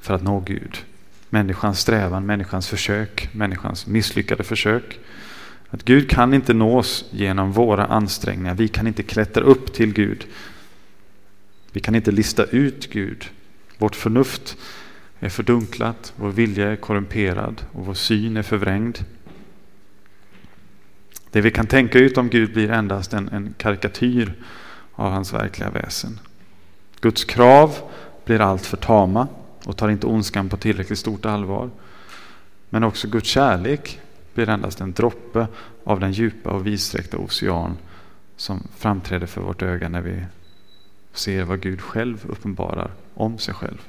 för 0.00 0.14
att 0.14 0.22
nå 0.22 0.40
Gud. 0.40 0.84
Människans 1.30 1.80
strävan, 1.80 2.26
människans 2.26 2.68
försök, 2.68 3.28
människans 3.32 3.86
misslyckade 3.86 4.44
försök. 4.44 4.98
Att 5.70 5.84
Gud 5.84 6.10
kan 6.10 6.34
inte 6.34 6.54
nås 6.54 7.04
genom 7.10 7.52
våra 7.52 7.86
ansträngningar. 7.86 8.54
Vi 8.54 8.68
kan 8.68 8.86
inte 8.86 9.02
klättra 9.02 9.44
upp 9.44 9.72
till 9.72 9.92
Gud. 9.92 10.26
Vi 11.72 11.80
kan 11.80 11.94
inte 11.94 12.10
lista 12.10 12.44
ut 12.44 12.90
Gud. 12.92 13.24
Vårt 13.78 13.96
förnuft 13.96 14.56
är 15.20 15.28
fördunklat, 15.28 16.12
vår 16.16 16.30
vilja 16.30 16.72
är 16.72 16.76
korrumperad 16.76 17.62
och 17.72 17.86
vår 17.86 17.94
syn 17.94 18.36
är 18.36 18.42
förvrängd. 18.42 18.98
Det 21.34 21.40
vi 21.40 21.50
kan 21.50 21.66
tänka 21.66 21.98
ut 21.98 22.18
om 22.18 22.28
Gud 22.28 22.52
blir 22.52 22.70
endast 22.70 23.12
en, 23.12 23.28
en 23.28 23.54
karikatyr 23.58 24.34
av 24.92 25.10
hans 25.10 25.32
verkliga 25.32 25.70
väsen. 25.70 26.20
Guds 27.00 27.24
krav 27.24 27.74
blir 28.24 28.40
allt 28.40 28.66
för 28.66 28.76
tama 28.76 29.28
och 29.64 29.76
tar 29.76 29.88
inte 29.88 30.06
ondskan 30.06 30.48
på 30.48 30.56
tillräckligt 30.56 30.98
stort 30.98 31.24
allvar. 31.24 31.70
Men 32.70 32.84
också 32.84 33.08
Guds 33.08 33.28
kärlek 33.28 34.00
blir 34.34 34.48
endast 34.48 34.80
en 34.80 34.92
droppe 34.92 35.46
av 35.84 36.00
den 36.00 36.12
djupa 36.12 36.50
och 36.50 36.66
vidsträckta 36.66 37.18
ocean 37.18 37.76
som 38.36 38.68
framträder 38.76 39.26
för 39.26 39.40
vårt 39.40 39.62
öga 39.62 39.88
när 39.88 40.02
vi 40.02 40.24
ser 41.12 41.44
vad 41.44 41.60
Gud 41.60 41.80
själv 41.80 42.24
uppenbarar 42.28 42.90
om 43.14 43.38
sig 43.38 43.54
själv. 43.54 43.82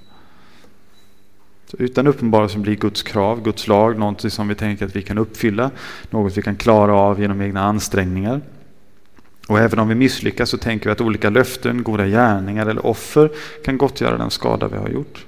Så 1.77 1.83
utan 1.83 2.07
uppenbarelse 2.07 2.57
blir 2.57 2.75
Guds 2.75 3.03
krav, 3.03 3.43
Guds 3.43 3.67
lag, 3.67 3.99
något 3.99 4.33
som 4.33 4.47
vi 4.47 4.55
tänker 4.55 4.85
att 4.85 4.95
vi 4.95 5.01
kan 5.01 5.17
uppfylla, 5.17 5.71
något 6.09 6.37
vi 6.37 6.41
kan 6.41 6.55
klara 6.55 6.93
av 6.93 7.21
genom 7.21 7.41
egna 7.41 7.61
ansträngningar. 7.61 8.41
Och 9.47 9.59
även 9.59 9.79
om 9.79 9.87
vi 9.87 9.95
misslyckas 9.95 10.49
så 10.49 10.57
tänker 10.57 10.85
vi 10.85 10.91
att 10.91 11.01
olika 11.01 11.29
löften, 11.29 11.83
goda 11.83 12.07
gärningar 12.07 12.65
eller 12.65 12.85
offer 12.85 13.31
kan 13.65 13.77
gottgöra 13.77 14.17
den 14.17 14.31
skada 14.31 14.67
vi 14.67 14.77
har 14.77 14.89
gjort. 14.89 15.25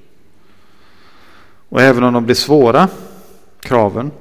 Och 1.69 1.81
även 1.81 2.03
om 2.03 2.13
de 2.13 2.25
blir 2.25 2.35
svåra, 2.35 2.89
kraven, 3.59 4.11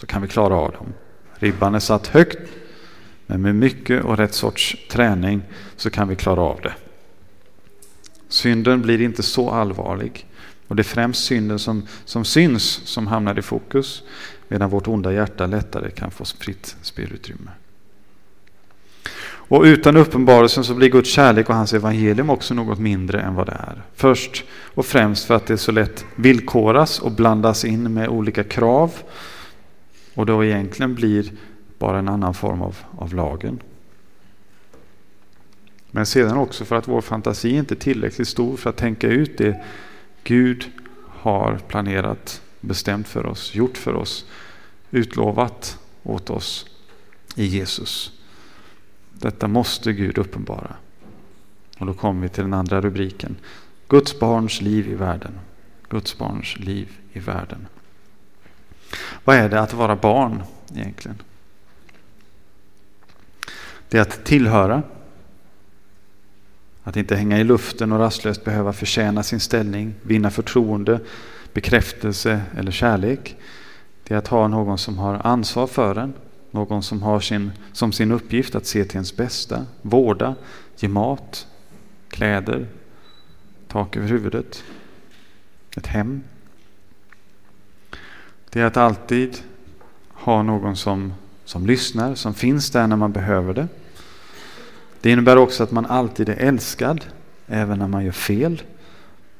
så 0.00 0.06
kan 0.06 0.22
vi 0.22 0.28
klara 0.28 0.54
av 0.54 0.72
dem. 0.72 0.86
Ribban 1.34 1.74
är 1.74 1.78
satt 1.78 2.06
högt, 2.06 2.38
men 3.26 3.42
med 3.42 3.54
mycket 3.54 4.04
och 4.04 4.16
rätt 4.16 4.34
sorts 4.34 4.76
träning 4.90 5.42
så 5.76 5.90
kan 5.90 6.08
vi 6.08 6.16
klara 6.16 6.40
av 6.40 6.60
det. 6.62 6.72
Synden 8.28 8.82
blir 8.82 9.00
inte 9.00 9.22
så 9.22 9.50
allvarlig. 9.50 10.26
Och 10.68 10.76
det 10.76 10.82
är 10.82 10.84
främst 10.84 11.24
synden 11.24 11.58
som, 11.58 11.86
som 12.04 12.24
syns 12.24 12.64
som 12.84 13.06
hamnar 13.06 13.38
i 13.38 13.42
fokus. 13.42 14.02
Medan 14.48 14.70
vårt 14.70 14.88
onda 14.88 15.12
hjärta 15.12 15.46
lättare 15.46 15.90
kan 15.90 16.10
få 16.10 16.24
fritt 16.24 16.76
spelutrymme. 16.82 17.50
Och 19.48 19.62
utan 19.62 19.96
uppenbarelsen 19.96 20.64
så 20.64 20.74
blir 20.74 20.88
Guds 20.88 21.10
kärlek 21.10 21.48
och 21.48 21.54
hans 21.54 21.72
evangelium 21.72 22.30
också 22.30 22.54
något 22.54 22.78
mindre 22.78 23.20
än 23.20 23.34
vad 23.34 23.46
det 23.46 23.52
är. 23.52 23.82
Först 23.94 24.44
och 24.74 24.86
främst 24.86 25.24
för 25.24 25.34
att 25.34 25.46
det 25.46 25.58
så 25.58 25.72
lätt 25.72 26.04
villkoras 26.16 26.98
och 26.98 27.12
blandas 27.12 27.64
in 27.64 27.92
med 27.92 28.08
olika 28.08 28.44
krav. 28.44 28.92
Och 30.14 30.26
då 30.26 30.44
egentligen 30.44 30.94
blir 30.94 31.32
bara 31.78 31.98
en 31.98 32.08
annan 32.08 32.34
form 32.34 32.62
av, 32.62 32.76
av 32.98 33.14
lagen. 33.14 33.60
Men 35.90 36.06
sedan 36.06 36.38
också 36.38 36.64
för 36.64 36.76
att 36.76 36.88
vår 36.88 37.00
fantasi 37.00 37.50
inte 37.50 37.74
är 37.74 37.76
tillräckligt 37.76 38.28
stor 38.28 38.56
för 38.56 38.70
att 38.70 38.76
tänka 38.76 39.08
ut 39.08 39.38
det 39.38 39.64
Gud 40.26 40.70
har 41.08 41.58
planerat, 41.68 42.42
bestämt 42.60 43.08
för 43.08 43.26
oss, 43.26 43.54
gjort 43.54 43.78
för 43.78 43.94
oss, 43.94 44.26
utlovat 44.90 45.78
åt 46.02 46.30
oss 46.30 46.66
i 47.34 47.44
Jesus. 47.44 48.12
Detta 49.12 49.48
måste 49.48 49.92
Gud 49.92 50.18
uppenbara. 50.18 50.76
Och 51.78 51.86
då 51.86 51.94
kommer 51.94 52.22
vi 52.22 52.28
till 52.28 52.44
den 52.44 52.54
andra 52.54 52.80
rubriken. 52.80 53.36
Guds 53.88 54.18
barns 54.18 54.60
liv 54.60 54.88
i 54.88 54.94
världen. 54.94 55.38
Guds 55.88 56.18
barns 56.18 56.58
liv 56.58 56.88
i 57.12 57.18
världen. 57.18 57.66
Vad 59.24 59.36
är 59.36 59.48
det 59.48 59.60
att 59.60 59.74
vara 59.74 59.96
barn 59.96 60.42
egentligen? 60.74 61.22
Det 63.88 63.98
är 63.98 64.02
att 64.02 64.24
tillhöra. 64.24 64.82
Att 66.86 66.96
inte 66.96 67.16
hänga 67.16 67.38
i 67.38 67.44
luften 67.44 67.92
och 67.92 67.98
rastlöst 67.98 68.44
behöva 68.44 68.72
förtjäna 68.72 69.22
sin 69.22 69.40
ställning, 69.40 69.94
vinna 70.02 70.30
förtroende, 70.30 71.00
bekräftelse 71.52 72.42
eller 72.56 72.72
kärlek. 72.72 73.36
Det 74.04 74.14
är 74.14 74.18
att 74.18 74.28
ha 74.28 74.48
någon 74.48 74.78
som 74.78 74.98
har 74.98 75.26
ansvar 75.26 75.66
för 75.66 75.96
en, 75.96 76.14
någon 76.50 76.82
som 76.82 77.02
har 77.02 77.20
sin, 77.20 77.52
som 77.72 77.92
sin 77.92 78.12
uppgift 78.12 78.54
att 78.54 78.66
se 78.66 78.84
till 78.84 78.96
ens 78.96 79.16
bästa, 79.16 79.66
vårda, 79.82 80.34
ge 80.76 80.88
mat, 80.88 81.46
kläder, 82.08 82.66
tak 83.68 83.96
över 83.96 84.08
huvudet, 84.08 84.64
ett 85.76 85.86
hem. 85.86 86.22
Det 88.50 88.60
är 88.60 88.64
att 88.64 88.76
alltid 88.76 89.38
ha 90.12 90.42
någon 90.42 90.76
som, 90.76 91.12
som 91.44 91.66
lyssnar, 91.66 92.14
som 92.14 92.34
finns 92.34 92.70
där 92.70 92.86
när 92.86 92.96
man 92.96 93.12
behöver 93.12 93.54
det. 93.54 93.68
Det 95.06 95.10
innebär 95.12 95.36
också 95.36 95.62
att 95.62 95.70
man 95.70 95.86
alltid 95.86 96.28
är 96.28 96.36
älskad, 96.36 97.04
även 97.46 97.78
när 97.78 97.88
man 97.88 98.04
gör 98.04 98.12
fel. 98.12 98.62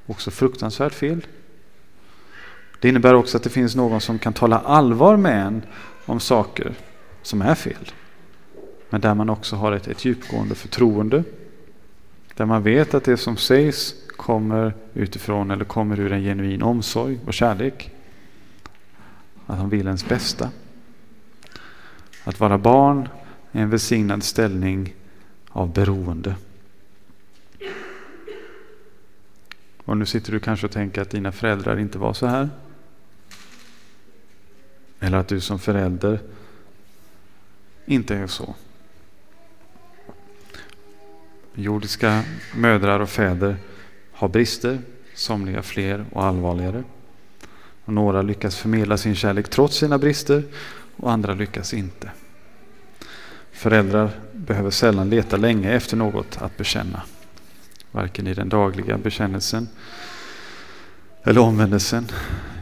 Också 0.07 0.31
fruktansvärt 0.31 0.95
fel. 0.95 1.27
Det 2.81 2.89
innebär 2.89 3.15
också 3.15 3.37
att 3.37 3.43
det 3.43 3.51
finns 3.51 3.77
någon 3.77 4.01
som 4.01 4.19
kan 4.19 4.33
tala 4.33 4.59
allvar 4.59 5.17
med 5.17 5.47
en 5.47 5.63
om 6.05 6.21
saker 6.21 6.75
som 7.23 7.43
är 7.43 7.55
fel. 7.55 7.93
Men 8.91 9.01
där 9.01 9.15
man 9.15 9.31
också 9.31 9.57
har 9.57 9.73
ett, 9.73 9.89
ett 9.89 10.05
djupgående 10.05 10.55
förtroende. 10.55 11.25
Där 12.35 12.47
man 12.47 12.63
vet 12.63 12.95
att 12.95 13.05
det 13.05 13.17
som 13.17 13.37
sägs 13.37 13.95
kommer 14.17 14.75
utifrån 14.95 15.51
eller 15.51 15.65
kommer 15.65 16.01
ur 16.01 16.13
en 16.13 16.23
genuin 16.23 16.63
omsorg 16.63 17.19
och 17.27 17.35
kärlek. 17.35 17.91
Att 19.47 19.59
han 19.59 19.69
vill 19.69 19.87
ens 19.87 20.09
bästa. 20.09 20.51
Att 22.25 22.41
vara 22.41 22.59
barn 22.59 23.09
är 23.53 23.63
en 23.63 23.71
välsignad 23.71 24.23
ställning 24.23 24.95
av 25.57 25.73
beroende. 25.73 26.37
Och 29.85 29.97
nu 29.97 30.07
sitter 30.07 30.33
du 30.33 30.41
kanske 30.41 30.67
och 30.67 30.73
tänker 30.73 31.03
att 31.03 31.11
dina 31.11 31.33
föräldrar 31.33 31.79
inte 31.79 31.99
var 31.99 32.13
så 32.13 32.27
här. 32.27 32.49
Eller 35.01 35.19
att 35.19 35.29
du 35.29 35.41
som 35.41 35.59
förälder 35.59 36.21
inte 37.87 38.17
är 38.17 38.27
så. 38.27 38.55
Jordiska 41.55 42.23
mödrar 42.55 43.01
och 43.01 43.11
fäder 43.11 43.57
har 44.13 44.29
brister, 44.29 44.79
somliga 45.15 45.63
fler 45.63 46.07
och 46.13 46.25
allvarligare. 46.25 46.85
Och 47.85 47.93
några 47.93 48.23
lyckas 48.23 48.57
förmedla 48.57 48.97
sin 48.97 49.15
kärlek 49.15 49.49
trots 49.49 49.77
sina 49.77 49.99
brister 49.99 50.43
och 50.97 51.13
andra 51.13 51.35
lyckas 51.35 51.75
inte. 51.75 52.11
Föräldrar 53.57 54.11
behöver 54.33 54.71
sällan 54.71 55.11
leta 55.11 55.37
länge 55.37 55.73
efter 55.73 55.97
något 55.97 56.39
att 56.43 56.57
bekänna. 56.57 57.03
Varken 57.91 58.27
i 58.27 58.35
den 58.35 58.49
dagliga 58.49 58.99
bekännelsen 58.99 59.69
eller 61.23 61.41
omvändelsen, 61.41 62.07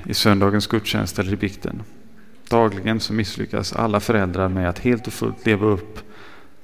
i 0.06 0.14
söndagens 0.14 0.66
gudstjänst 0.66 1.18
eller 1.18 1.32
i 1.32 1.36
bikten. 1.36 1.82
Dagligen 2.48 3.00
så 3.00 3.12
misslyckas 3.12 3.72
alla 3.72 4.00
föräldrar 4.00 4.48
med 4.48 4.68
att 4.68 4.78
helt 4.78 5.06
och 5.06 5.12
fullt 5.12 5.46
leva 5.46 5.66
upp 5.66 5.98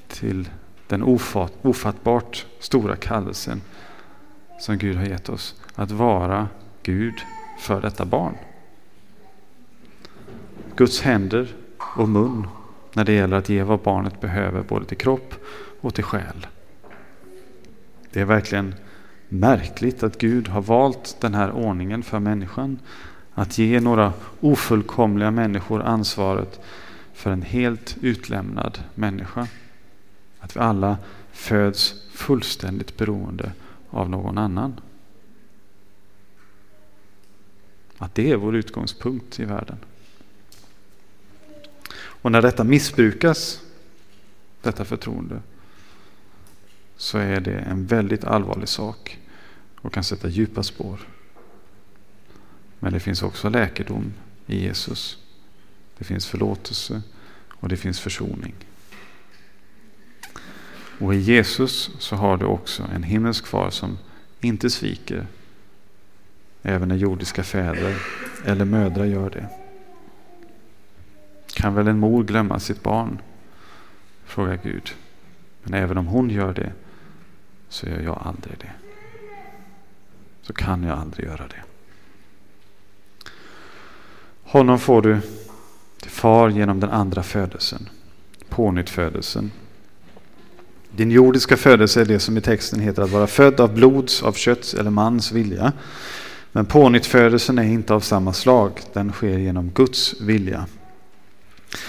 till 0.09 0.49
den 0.87 1.03
ofatt, 1.03 1.53
ofattbart 1.63 2.47
stora 2.61 2.97
kallelsen 2.97 3.61
som 4.61 4.79
Gud 4.79 4.97
har 4.97 5.05
gett 5.05 5.29
oss. 5.29 5.55
Att 5.75 5.91
vara 5.91 6.49
Gud 6.83 7.15
för 7.59 7.81
detta 7.81 8.05
barn. 8.05 8.35
Guds 10.77 11.01
händer 11.01 11.49
och 11.97 12.09
mun 12.09 12.47
när 12.93 13.05
det 13.05 13.13
gäller 13.13 13.37
att 13.37 13.49
ge 13.49 13.63
vad 13.63 13.81
barnet 13.81 14.21
behöver 14.21 14.63
både 14.63 14.85
till 14.85 14.97
kropp 14.97 15.35
och 15.81 15.95
till 15.95 16.05
själ. 16.05 16.47
Det 18.13 18.21
är 18.21 18.25
verkligen 18.25 18.75
märkligt 19.29 20.03
att 20.03 20.19
Gud 20.19 20.49
har 20.49 20.63
valt 20.63 21.17
den 21.21 21.35
här 21.35 21.53
ordningen 21.53 22.03
för 22.03 22.19
människan. 22.19 22.79
Att 23.35 23.59
ge 23.59 23.81
några 23.81 24.13
ofullkomliga 24.41 25.31
människor 25.31 25.83
ansvaret 25.83 26.61
för 27.15 27.31
en 27.31 27.43
helt 27.43 27.97
utlämnad 28.01 28.79
människa. 28.95 29.47
Att 30.41 30.57
vi 30.57 30.61
alla 30.61 30.99
föds 31.33 31.95
fullständigt 32.13 32.97
beroende 32.97 33.53
av 33.91 34.11
någon 34.11 34.39
annan. 34.39 34.81
Att 37.99 38.15
det 38.15 38.31
är 38.31 38.37
vår 38.37 38.57
utgångspunkt 38.57 39.41
i 39.41 39.45
världen. 39.45 39.77
Och 42.23 42.33
när 42.33 42.43
detta 42.43 42.65
missbrukas, 42.65 43.61
detta 44.63 44.85
förtroende, 44.85 45.41
så 46.97 47.19
är 47.19 47.41
det 47.41 47.59
en 47.59 47.87
väldigt 47.87 48.25
allvarlig 48.25 48.69
sak 48.69 49.19
och 49.77 49.93
kan 49.93 50.05
sätta 50.05 50.29
djupa 50.29 50.63
spår. 50.63 51.01
Men 52.79 52.93
det 52.93 53.01
finns 53.01 53.23
också 53.23 53.49
läkedom 53.49 54.13
i 54.47 54.65
Jesus. 54.65 55.19
Det 55.99 56.05
finns 56.05 56.27
förlåtelse 56.27 57.03
och 57.49 57.69
det 57.69 57.77
finns 57.77 58.01
försoning. 58.01 58.55
Och 60.99 61.15
i 61.15 61.19
Jesus 61.19 61.91
så 61.99 62.17
har 62.17 62.37
du 62.37 62.45
också 62.47 62.83
en 62.95 63.03
himmelsk 63.03 63.47
far 63.47 63.71
som 63.71 63.99
inte 64.41 64.71
sviker 64.71 65.27
även 66.63 66.89
när 66.89 66.97
jordiska 66.97 67.43
fäder 67.43 67.97
eller 68.45 68.65
mödrar 68.65 69.05
gör 69.05 69.31
det. 69.31 69.60
Kan 71.61 71.75
väl 71.75 71.89
en 71.89 71.99
mor 71.99 72.25
glömma 72.25 72.59
sitt 72.59 72.83
barn? 72.83 73.19
Frågar 74.25 74.59
Gud. 74.63 74.91
Men 75.63 75.83
även 75.83 75.99
om 75.99 76.07
hon 76.07 76.31
gör 76.31 76.55
det 76.55 76.73
så 77.69 77.87
gör 77.87 78.01
jag 78.01 78.23
aldrig 78.25 78.59
det. 78.59 78.71
så 80.43 80.53
kan 80.53 80.83
jag 80.83 80.99
aldrig 80.99 81.27
göra 81.27 81.47
det. 81.49 81.63
Honom 84.43 84.79
får 84.79 85.03
du 85.03 85.21
till 86.01 86.11
far 86.11 86.49
genom 86.49 86.81
den 86.81 86.91
andra 86.91 87.23
födelsen, 87.23 87.89
pånyttfödelsen. 88.49 89.51
Din 90.91 91.11
jordiska 91.11 91.57
födelse 91.57 92.01
är 92.01 92.05
det 92.05 92.19
som 92.19 92.37
i 92.37 92.41
texten 92.41 92.81
heter 92.81 93.03
att 93.03 93.11
vara 93.11 93.27
född 93.27 93.61
av 93.61 93.75
blods, 93.75 94.23
av 94.23 94.33
kötts 94.33 94.75
eller 94.75 94.91
mans 94.91 95.33
vilja. 95.33 95.73
Men 96.53 96.67
pånyttfödelsen 96.67 97.59
är 97.59 97.63
inte 97.63 97.95
av 97.95 98.01
samma 98.01 98.33
slag, 98.33 98.81
den 98.93 99.13
sker 99.13 99.39
genom 99.39 99.71
Guds 99.71 100.21
vilja. 100.21 100.67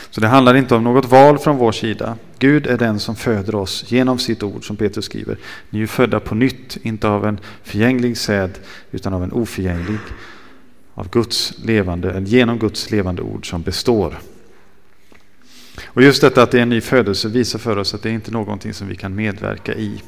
Så 0.09 0.21
det 0.21 0.27
handlar 0.27 0.55
inte 0.55 0.75
om 0.75 0.83
något 0.83 1.05
val 1.05 1.39
från 1.39 1.57
vår 1.57 1.71
sida. 1.71 2.17
Gud 2.39 2.67
är 2.67 2.77
den 2.77 2.99
som 2.99 3.15
föder 3.15 3.55
oss 3.55 3.85
genom 3.87 4.19
sitt 4.19 4.43
ord, 4.43 4.67
som 4.67 4.75
Petrus 4.75 5.05
skriver. 5.05 5.37
Ni 5.69 5.81
är 5.81 5.87
födda 5.87 6.19
på 6.19 6.35
nytt, 6.35 6.77
inte 6.81 7.07
av 7.07 7.25
en 7.25 7.39
förgänglig 7.63 8.17
säd, 8.17 8.59
utan 8.91 9.13
av 9.13 9.23
en 9.23 9.31
oförgänglig, 9.31 9.97
av 10.93 11.09
Guds 11.09 11.53
levande, 11.63 12.11
eller 12.11 12.27
genom 12.27 12.59
Guds 12.59 12.91
levande 12.91 13.21
ord 13.21 13.49
som 13.49 13.61
består. 13.61 14.19
Och 15.85 16.01
just 16.01 16.21
detta 16.21 16.43
att 16.43 16.51
det 16.51 16.57
är 16.57 16.61
en 16.61 16.69
ny 16.69 16.81
födelse 16.81 17.27
visar 17.27 17.59
för 17.59 17.77
oss 17.77 17.93
att 17.93 18.01
det 18.03 18.09
är 18.09 18.13
inte 18.13 18.31
någonting 18.31 18.73
som 18.73 18.87
vi 18.87 18.95
kan 18.95 19.15
medverka 19.15 19.73
i. 19.73 20.01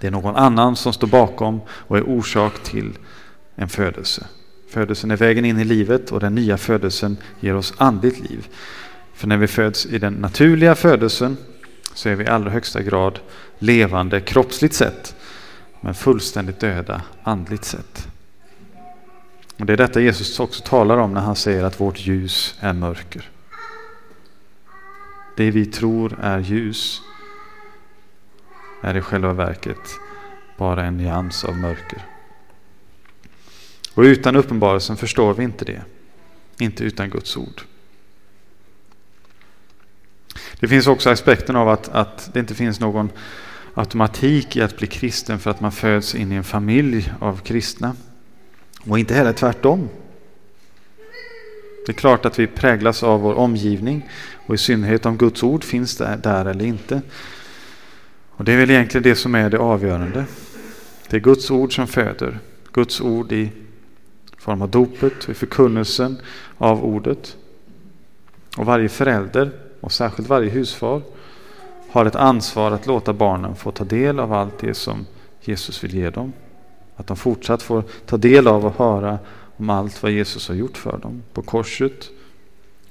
Det 0.00 0.06
är 0.06 0.10
någon 0.10 0.36
annan 0.36 0.76
som 0.76 0.92
står 0.92 1.08
bakom 1.08 1.60
och 1.70 1.98
är 1.98 2.02
orsak 2.02 2.62
till 2.62 2.92
en 3.54 3.68
födelse. 3.68 4.26
Födelsen 4.68 5.10
är 5.10 5.16
vägen 5.16 5.44
in 5.44 5.58
i 5.58 5.64
livet 5.64 6.12
och 6.12 6.20
den 6.20 6.34
nya 6.34 6.56
födelsen 6.56 7.16
ger 7.40 7.56
oss 7.56 7.74
andligt 7.76 8.30
liv. 8.30 8.48
För 9.14 9.28
när 9.28 9.36
vi 9.36 9.46
föds 9.46 9.86
i 9.86 9.98
den 9.98 10.12
naturliga 10.12 10.74
födelsen 10.74 11.36
så 11.94 12.08
är 12.08 12.14
vi 12.14 12.24
i 12.24 12.28
allra 12.28 12.50
högsta 12.50 12.82
grad 12.82 13.18
levande 13.58 14.20
kroppsligt 14.20 14.74
sett 14.74 15.14
men 15.80 15.94
fullständigt 15.94 16.60
döda 16.60 17.02
andligt 17.22 17.64
sett. 17.64 18.08
Och 19.58 19.66
Det 19.66 19.72
är 19.72 19.76
detta 19.76 20.00
Jesus 20.00 20.40
också 20.40 20.62
talar 20.64 20.96
om 20.96 21.14
när 21.14 21.20
han 21.20 21.36
säger 21.36 21.64
att 21.64 21.80
vårt 21.80 22.06
ljus 22.06 22.54
är 22.60 22.72
mörker. 22.72 23.30
Det 25.36 25.50
vi 25.50 25.66
tror 25.66 26.18
är 26.22 26.38
ljus 26.38 27.00
är 28.82 28.96
i 28.96 29.00
själva 29.00 29.32
verket 29.32 29.98
bara 30.58 30.84
en 30.84 30.96
nyans 30.96 31.44
av 31.44 31.56
mörker. 31.56 32.17
Och 33.98 34.04
utan 34.04 34.36
uppenbarelsen 34.36 34.96
förstår 34.96 35.34
vi 35.34 35.44
inte 35.44 35.64
det. 35.64 35.82
Inte 36.58 36.84
utan 36.84 37.10
Guds 37.10 37.36
ord. 37.36 37.62
Det 40.60 40.68
finns 40.68 40.86
också 40.86 41.10
aspekten 41.10 41.56
av 41.56 41.68
att, 41.68 41.88
att 41.88 42.30
det 42.32 42.40
inte 42.40 42.54
finns 42.54 42.80
någon 42.80 43.10
automatik 43.74 44.56
i 44.56 44.62
att 44.62 44.76
bli 44.76 44.86
kristen 44.86 45.38
för 45.38 45.50
att 45.50 45.60
man 45.60 45.72
föds 45.72 46.14
in 46.14 46.32
i 46.32 46.34
en 46.34 46.44
familj 46.44 47.12
av 47.20 47.40
kristna. 47.40 47.96
Och 48.86 48.98
inte 48.98 49.14
heller 49.14 49.32
tvärtom. 49.32 49.88
Det 51.86 51.92
är 51.92 51.96
klart 51.96 52.24
att 52.24 52.38
vi 52.38 52.46
präglas 52.46 53.02
av 53.02 53.20
vår 53.20 53.34
omgivning 53.34 54.08
och 54.46 54.54
i 54.54 54.58
synnerhet 54.58 55.06
om 55.06 55.16
Guds 55.16 55.42
ord 55.42 55.64
finns 55.64 55.96
där, 55.96 56.16
där 56.16 56.44
eller 56.44 56.64
inte. 56.64 57.02
Och 58.30 58.44
Det 58.44 58.52
är 58.52 58.56
väl 58.56 58.70
egentligen 58.70 59.02
det 59.02 59.16
som 59.16 59.34
är 59.34 59.50
det 59.50 59.58
avgörande. 59.58 60.24
Det 61.08 61.16
är 61.16 61.20
Guds 61.20 61.50
ord 61.50 61.74
som 61.74 61.86
föder. 61.86 62.38
Guds 62.72 63.00
ord 63.00 63.32
i 63.32 63.50
form 64.38 64.62
av 64.62 64.70
dopet, 64.70 65.28
i 65.28 65.34
förkunnelsen 65.34 66.20
av 66.58 66.84
ordet. 66.84 67.36
Och 68.56 68.66
varje 68.66 68.88
förälder, 68.88 69.50
och 69.80 69.92
särskilt 69.92 70.28
varje 70.28 70.50
husfar, 70.50 71.02
har 71.90 72.06
ett 72.06 72.16
ansvar 72.16 72.70
att 72.70 72.86
låta 72.86 73.12
barnen 73.12 73.56
få 73.56 73.70
ta 73.70 73.84
del 73.84 74.20
av 74.20 74.32
allt 74.32 74.58
det 74.58 74.74
som 74.74 75.06
Jesus 75.40 75.84
vill 75.84 75.94
ge 75.94 76.10
dem. 76.10 76.32
Att 76.96 77.06
de 77.06 77.16
fortsatt 77.16 77.62
får 77.62 77.84
ta 78.06 78.16
del 78.16 78.46
av 78.46 78.66
och 78.66 78.74
höra 78.78 79.18
om 79.56 79.70
allt 79.70 80.02
vad 80.02 80.12
Jesus 80.12 80.48
har 80.48 80.54
gjort 80.54 80.76
för 80.76 80.98
dem 80.98 81.22
på 81.32 81.42
korset 81.42 82.10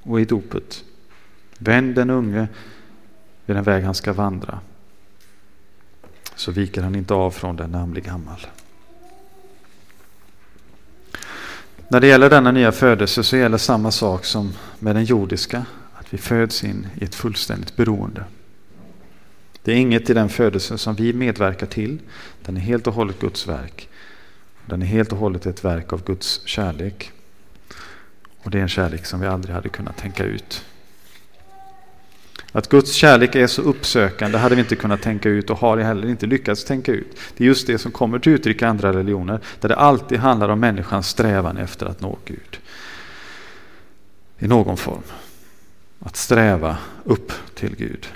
och 0.04 0.22
i 0.22 0.26
dopet. 0.26 0.84
Vänd 1.58 1.96
den 1.96 2.10
unge 2.10 2.48
vid 3.46 3.56
den 3.56 3.64
väg 3.64 3.84
han 3.84 3.96
ska 3.96 4.14
vandra 4.14 4.60
så 6.36 6.52
viker 6.52 6.82
han 6.82 6.96
inte 6.96 7.14
av 7.14 7.32
från 7.32 7.56
den 7.56 7.72
när 7.72 7.80
han 7.80 7.92
blir 7.92 8.02
gammal. 8.02 8.48
När 11.90 12.00
det 12.00 12.08
gäller 12.08 12.30
denna 12.30 12.52
nya 12.52 12.72
födelse 12.72 13.24
så 13.24 13.38
gäller 13.38 13.58
samma 13.58 13.92
sak 13.92 14.26
som 14.26 14.54
med 14.80 14.96
den 14.96 15.06
jordiska, 15.06 15.66
att 15.94 16.14
vi 16.14 16.18
föds 16.18 16.64
in 16.64 16.88
i 16.96 17.04
ett 17.04 17.16
fullständigt 17.16 17.76
beroende. 17.76 18.24
Det 19.64 19.72
är 19.72 19.76
inget 19.76 20.10
i 20.10 20.14
den 20.14 20.30
födelsen 20.30 20.78
som 20.78 20.96
vi 20.96 21.14
medverkar 21.14 21.68
till, 21.68 22.00
den 22.42 22.58
är 22.58 22.62
helt 22.62 22.88
och 22.88 22.94
hållet 22.94 23.20
Guds 23.20 23.48
verk. 23.48 23.90
Den 24.66 24.82
är 24.82 24.86
helt 24.86 25.12
och 25.12 25.18
hållet 25.18 25.46
ett 25.46 25.66
verk 25.66 25.94
av 25.94 26.04
Guds 26.04 26.42
kärlek. 26.46 27.12
Och 28.44 28.52
det 28.52 28.58
är 28.58 28.62
en 28.62 28.68
kärlek 28.68 29.06
som 29.06 29.20
vi 29.20 29.28
aldrig 29.28 29.56
hade 29.56 29.70
kunnat 29.70 29.98
tänka 29.98 30.24
ut. 30.24 30.66
Att 32.58 32.70
Guds 32.70 32.94
kärlek 32.94 33.36
är 33.36 33.48
så 33.48 33.62
uppsökande 33.62 34.38
hade 34.38 34.56
vi 34.56 34.62
inte 34.62 34.76
kunnat 34.76 35.02
tänka 35.02 35.30
ut 35.30 35.50
och 35.50 35.58
har 35.58 35.78
heller 35.78 36.08
inte 36.10 36.26
lyckats 36.26 36.66
tänka 36.66 36.92
ut. 36.92 37.18
Det 37.38 37.44
är 37.44 37.48
just 37.48 37.68
det 37.68 37.78
som 37.78 37.92
kommer 37.92 38.20
till 38.20 38.32
uttryck 38.32 38.62
i 38.62 38.66
andra 38.66 38.94
religioner, 38.94 39.40
där 39.62 39.70
det 39.70 39.76
alltid 39.76 40.20
handlar 40.20 40.50
om 40.50 40.60
människans 40.60 41.08
strävan 41.08 41.58
efter 41.58 41.86
att 41.86 42.02
nå 42.02 42.18
Gud. 42.26 42.60
I 44.40 44.48
någon 44.48 44.78
form. 44.78 45.02
Att 46.00 46.16
sträva 46.16 46.78
upp 47.04 47.32
till 47.56 47.76
Gud. 47.76 48.08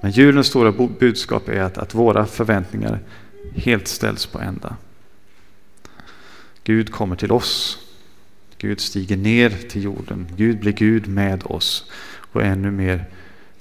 Men 0.00 0.10
julens 0.10 0.46
stora 0.46 0.72
budskap 0.98 1.48
är 1.48 1.60
att, 1.60 1.78
att 1.78 1.94
våra 1.94 2.26
förväntningar 2.26 2.98
helt 3.54 3.88
ställs 3.88 4.26
på 4.26 4.40
ända. 4.40 4.76
Gud 6.64 6.92
kommer 6.92 7.16
till 7.16 7.32
oss. 7.32 7.78
Gud 8.58 8.80
stiger 8.80 9.16
ner 9.16 9.50
till 9.50 9.84
jorden. 9.84 10.26
Gud 10.36 10.60
blir 10.60 10.72
Gud 10.72 11.08
med 11.08 11.42
oss. 11.44 11.90
Och 12.32 12.42
ännu 12.42 12.70
mer 12.70 13.04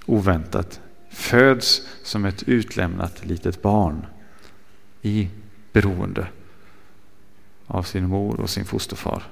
oväntat 0.06 0.80
föds 1.10 1.82
som 2.04 2.26
ett 2.26 2.44
utlämnat 2.44 3.26
litet 3.26 3.62
barn 3.62 4.06
i 5.02 5.30
beroende 5.74 6.28
av 7.68 7.84
sin 7.84 8.08
mor 8.08 8.40
och 8.40 8.50
sin 8.50 8.66
fosterfar. 8.66 9.24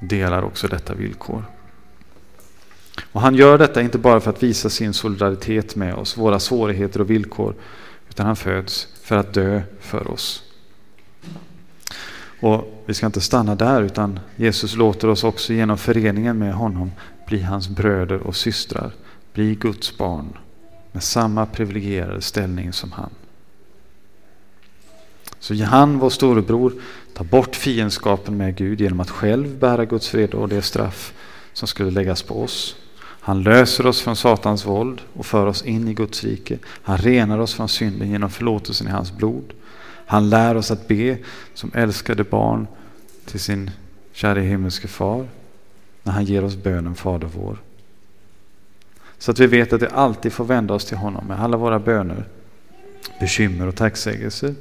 Delar 0.00 0.42
också 0.42 0.68
detta 0.68 0.94
villkor. 0.94 1.44
Och 3.12 3.20
Han 3.20 3.34
gör 3.34 3.58
detta 3.58 3.82
inte 3.82 3.98
bara 3.98 4.20
för 4.20 4.30
att 4.30 4.42
visa 4.42 4.70
sin 4.70 4.94
solidaritet 4.94 5.76
med 5.76 5.94
oss, 5.94 6.16
våra 6.16 6.40
svårigheter 6.40 7.00
och 7.00 7.10
villkor, 7.10 7.54
utan 8.08 8.26
han 8.26 8.36
föds 8.36 8.88
för 9.02 9.16
att 9.16 9.34
dö 9.34 9.62
för 9.80 10.10
oss. 10.10 10.45
Och 12.40 12.82
Vi 12.86 12.94
ska 12.94 13.06
inte 13.06 13.20
stanna 13.20 13.54
där, 13.54 13.82
utan 13.82 14.20
Jesus 14.36 14.76
låter 14.76 15.08
oss 15.08 15.24
också 15.24 15.52
genom 15.52 15.78
föreningen 15.78 16.38
med 16.38 16.54
honom 16.54 16.92
bli 17.26 17.42
hans 17.42 17.68
bröder 17.68 18.18
och 18.18 18.36
systrar, 18.36 18.90
bli 19.32 19.54
Guds 19.54 19.98
barn 19.98 20.38
med 20.92 21.02
samma 21.02 21.46
privilegierade 21.46 22.22
ställning 22.22 22.72
som 22.72 22.92
han. 22.92 23.10
Så 25.38 25.64
han, 25.64 25.98
vår 25.98 26.10
storebror, 26.10 26.72
tar 27.14 27.24
bort 27.24 27.56
fiendskapen 27.56 28.36
med 28.36 28.56
Gud 28.56 28.80
genom 28.80 29.00
att 29.00 29.10
själv 29.10 29.58
bära 29.58 29.84
Guds 29.84 30.08
fred 30.08 30.34
och 30.34 30.48
det 30.48 30.62
straff 30.62 31.12
som 31.52 31.68
skulle 31.68 31.90
läggas 31.90 32.22
på 32.22 32.42
oss. 32.42 32.76
Han 32.98 33.42
löser 33.42 33.86
oss 33.86 34.00
från 34.00 34.16
Satans 34.16 34.66
våld 34.66 35.00
och 35.12 35.26
för 35.26 35.46
oss 35.46 35.62
in 35.62 35.88
i 35.88 35.94
Guds 35.94 36.24
rike. 36.24 36.58
Han 36.82 36.98
renar 36.98 37.38
oss 37.38 37.54
från 37.54 37.68
synden 37.68 38.10
genom 38.10 38.30
förlåtelsen 38.30 38.86
i 38.86 38.90
hans 38.90 39.12
blod. 39.12 39.52
Han 40.06 40.30
lär 40.30 40.54
oss 40.54 40.70
att 40.70 40.88
be 40.88 41.18
som 41.54 41.70
älskade 41.74 42.24
barn 42.24 42.66
till 43.24 43.40
sin 43.40 43.70
kära 44.12 44.40
himmelske 44.40 44.88
far 44.88 45.28
när 46.02 46.12
han 46.12 46.24
ger 46.24 46.44
oss 46.44 46.56
bönen 46.56 46.94
Fader 46.94 47.28
vår. 47.34 47.58
Så 49.18 49.30
att 49.30 49.38
vi 49.38 49.46
vet 49.46 49.72
att 49.72 49.82
vi 49.82 49.86
alltid 49.92 50.32
får 50.32 50.44
vända 50.44 50.74
oss 50.74 50.84
till 50.84 50.96
honom 50.96 51.26
med 51.26 51.40
alla 51.40 51.56
våra 51.56 51.78
böner, 51.78 52.24
bekymmer 53.20 53.66
och 53.66 53.76
tacksägelser. 53.76 54.54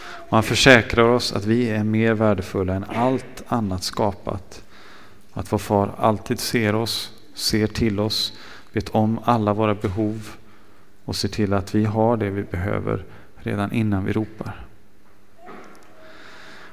Och 0.00 0.36
han 0.36 0.42
försäkrar 0.42 1.04
oss 1.04 1.32
att 1.32 1.44
vi 1.44 1.70
är 1.70 1.84
mer 1.84 2.14
värdefulla 2.14 2.74
än 2.74 2.84
allt 2.84 3.42
annat 3.48 3.82
skapat. 3.82 4.62
Att 5.32 5.52
vår 5.52 5.58
far 5.58 5.94
alltid 5.98 6.40
ser 6.40 6.74
oss, 6.74 7.12
ser 7.34 7.66
till 7.66 8.00
oss, 8.00 8.32
vet 8.72 8.88
om 8.88 9.20
alla 9.24 9.54
våra 9.54 9.74
behov 9.74 10.28
och 11.04 11.16
ser 11.16 11.28
till 11.28 11.52
att 11.52 11.74
vi 11.74 11.84
har 11.84 12.16
det 12.16 12.30
vi 12.30 12.42
behöver 12.42 13.04
redan 13.36 13.72
innan 13.72 14.04
vi 14.04 14.12
ropar. 14.12 14.69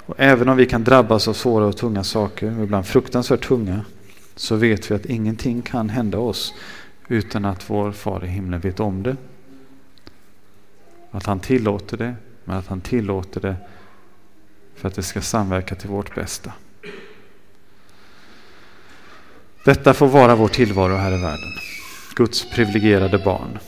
Och 0.07 0.15
även 0.17 0.49
om 0.49 0.57
vi 0.57 0.65
kan 0.65 0.83
drabbas 0.83 1.27
av 1.27 1.33
svåra 1.33 1.65
och 1.65 1.77
tunga 1.77 2.03
saker, 2.03 2.63
ibland 2.63 2.85
fruktansvärt 2.85 3.47
tunga, 3.47 3.85
så 4.35 4.55
vet 4.55 4.91
vi 4.91 4.95
att 4.95 5.05
ingenting 5.05 5.61
kan 5.61 5.89
hända 5.89 6.17
oss 6.17 6.53
utan 7.07 7.45
att 7.45 7.69
vår 7.69 7.91
far 7.91 8.25
i 8.25 8.27
himlen 8.27 8.59
vet 8.59 8.79
om 8.79 9.03
det. 9.03 9.15
Att 11.11 11.25
han 11.25 11.39
tillåter 11.39 11.97
det, 11.97 12.15
men 12.43 12.57
att 12.57 12.67
han 12.67 12.81
tillåter 12.81 13.41
det 13.41 13.55
för 14.75 14.87
att 14.87 14.95
det 14.95 15.03
ska 15.03 15.21
samverka 15.21 15.75
till 15.75 15.89
vårt 15.89 16.15
bästa. 16.15 16.53
Detta 19.65 19.93
får 19.93 20.07
vara 20.07 20.35
vår 20.35 20.47
tillvaro 20.47 20.95
här 20.95 21.17
i 21.17 21.21
världen. 21.21 21.51
Guds 22.15 22.51
privilegierade 22.51 23.17
barn. 23.17 23.59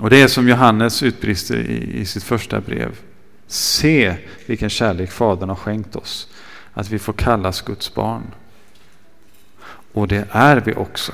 Och 0.00 0.10
det 0.10 0.22
är 0.22 0.28
som 0.28 0.48
Johannes 0.48 1.02
utbrister 1.02 1.56
i, 1.56 2.00
i 2.00 2.06
sitt 2.06 2.22
första 2.22 2.60
brev. 2.60 2.98
Se 3.46 4.16
vilken 4.46 4.70
kärlek 4.70 5.10
Fadern 5.10 5.48
har 5.48 5.56
skänkt 5.56 5.96
oss, 5.96 6.28
att 6.72 6.90
vi 6.90 6.98
får 6.98 7.12
kallas 7.12 7.60
Guds 7.60 7.94
barn. 7.94 8.34
Och 9.92 10.08
det 10.08 10.26
är 10.30 10.56
vi 10.56 10.74
också, 10.74 11.12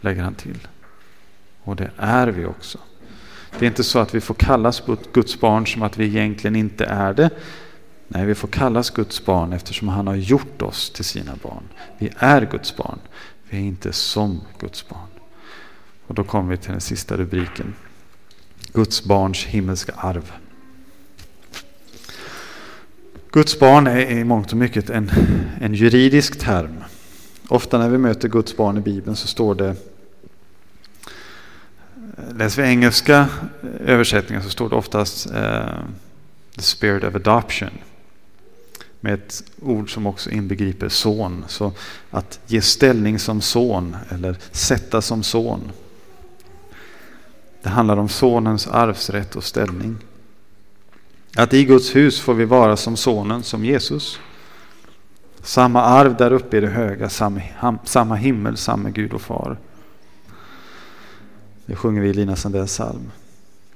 lägger 0.00 0.22
han 0.22 0.34
till. 0.34 0.68
Och 1.62 1.76
det 1.76 1.90
är 1.96 2.26
vi 2.26 2.46
också. 2.46 2.78
Det 3.58 3.64
är 3.64 3.68
inte 3.68 3.84
så 3.84 3.98
att 3.98 4.14
vi 4.14 4.20
får 4.20 4.34
kallas 4.34 4.82
Guds 5.12 5.40
barn 5.40 5.66
som 5.66 5.82
att 5.82 5.98
vi 5.98 6.06
egentligen 6.06 6.56
inte 6.56 6.84
är 6.84 7.14
det. 7.14 7.30
Nej, 8.08 8.26
vi 8.26 8.34
får 8.34 8.48
kallas 8.48 8.90
Guds 8.90 9.24
barn 9.24 9.52
eftersom 9.52 9.88
han 9.88 10.06
har 10.06 10.14
gjort 10.14 10.62
oss 10.62 10.90
till 10.90 11.04
sina 11.04 11.32
barn. 11.42 11.62
Vi 11.98 12.10
är 12.16 12.46
Guds 12.46 12.76
barn. 12.76 12.98
Vi 13.50 13.56
är 13.56 13.62
inte 13.62 13.92
som 13.92 14.40
Guds 14.58 14.88
barn. 14.88 15.08
Och 16.06 16.14
då 16.14 16.24
kommer 16.24 16.50
vi 16.50 16.56
till 16.56 16.70
den 16.72 16.80
sista 16.80 17.16
rubriken. 17.16 17.74
Guds 18.72 19.04
barns 19.04 19.44
himmelska 19.44 19.92
arv. 19.96 20.32
Guds 23.32 23.58
barn 23.58 23.86
är 23.86 24.10
i 24.10 24.24
mångt 24.24 24.52
och 24.52 24.58
mycket 24.58 24.90
en, 24.90 25.10
en 25.60 25.74
juridisk 25.74 26.38
term. 26.38 26.84
Ofta 27.48 27.78
när 27.78 27.88
vi 27.88 27.98
möter 27.98 28.28
Guds 28.28 28.56
barn 28.56 28.78
i 28.78 28.80
Bibeln 28.80 29.16
så 29.16 29.26
står 29.26 29.54
det 29.54 29.76
Läser 32.34 32.62
vi 32.62 32.68
engelska 32.68 33.28
översättningar 33.84 34.42
så 34.42 34.50
står 34.50 34.68
det 34.68 34.76
oftast 34.76 35.26
uh, 35.26 35.34
the 36.56 36.62
spirit 36.62 37.04
of 37.04 37.14
adoption. 37.14 37.70
Med 39.00 39.14
ett 39.14 39.44
ord 39.62 39.94
som 39.94 40.06
också 40.06 40.30
inbegriper 40.30 40.88
son. 40.88 41.44
Så 41.48 41.72
att 42.10 42.40
ge 42.46 42.60
ställning 42.62 43.18
som 43.18 43.40
son 43.40 43.96
eller 44.08 44.36
sätta 44.50 45.02
som 45.02 45.22
son. 45.22 45.72
Det 47.62 47.68
handlar 47.68 47.96
om 47.96 48.08
sonens 48.08 48.66
arvsrätt 48.66 49.36
och 49.36 49.44
ställning. 49.44 49.96
Att 51.36 51.54
i 51.54 51.64
Guds 51.64 51.96
hus 51.96 52.20
får 52.20 52.34
vi 52.34 52.44
vara 52.44 52.76
som 52.76 52.96
sonen, 52.96 53.42
som 53.42 53.64
Jesus. 53.64 54.18
Samma 55.40 55.82
arv 55.82 56.16
där 56.16 56.32
uppe 56.32 56.56
i 56.56 56.60
det 56.60 56.68
höga, 56.68 57.08
samma 57.84 58.14
himmel, 58.14 58.56
samma 58.56 58.90
Gud 58.90 59.12
och 59.12 59.22
far. 59.22 59.58
Det 61.66 61.76
sjunger 61.76 62.02
vi 62.02 62.08
i 62.08 62.12
Lina 62.12 62.36
Sandells 62.36 62.70
psalm. 62.70 63.10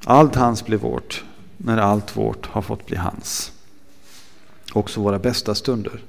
Allt 0.05 0.35
hans 0.35 0.65
blir 0.65 0.79
vårt, 0.79 1.25
när 1.57 1.79
allt 1.79 2.17
vårt 2.17 2.47
har 2.47 2.63
fått 2.63 2.87
bli 2.87 2.97
hans. 2.97 3.53
Också 4.73 5.01
våra 5.01 5.19
bästa 5.19 5.55
stunder. 5.55 6.03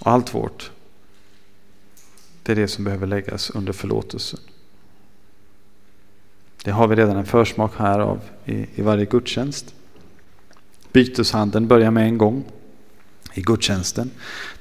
Och 0.00 0.10
allt 0.12 0.34
vårt, 0.34 0.70
det 2.42 2.52
är 2.52 2.56
det 2.56 2.68
som 2.68 2.84
behöver 2.84 3.06
läggas 3.06 3.50
under 3.50 3.72
förlåtelsen. 3.72 4.40
Det 6.66 6.72
har 6.72 6.88
vi 6.88 6.96
redan 6.96 7.16
en 7.16 7.26
försmak 7.26 7.72
här 7.76 7.98
av 7.98 8.20
i, 8.44 8.66
i 8.74 8.82
varje 8.82 9.04
gudstjänst. 9.04 9.74
Byteshandeln 10.92 11.68
börjar 11.68 11.90
med 11.90 12.04
en 12.04 12.18
gång 12.18 12.44
i 13.34 13.40
gudstjänsten 13.40 14.10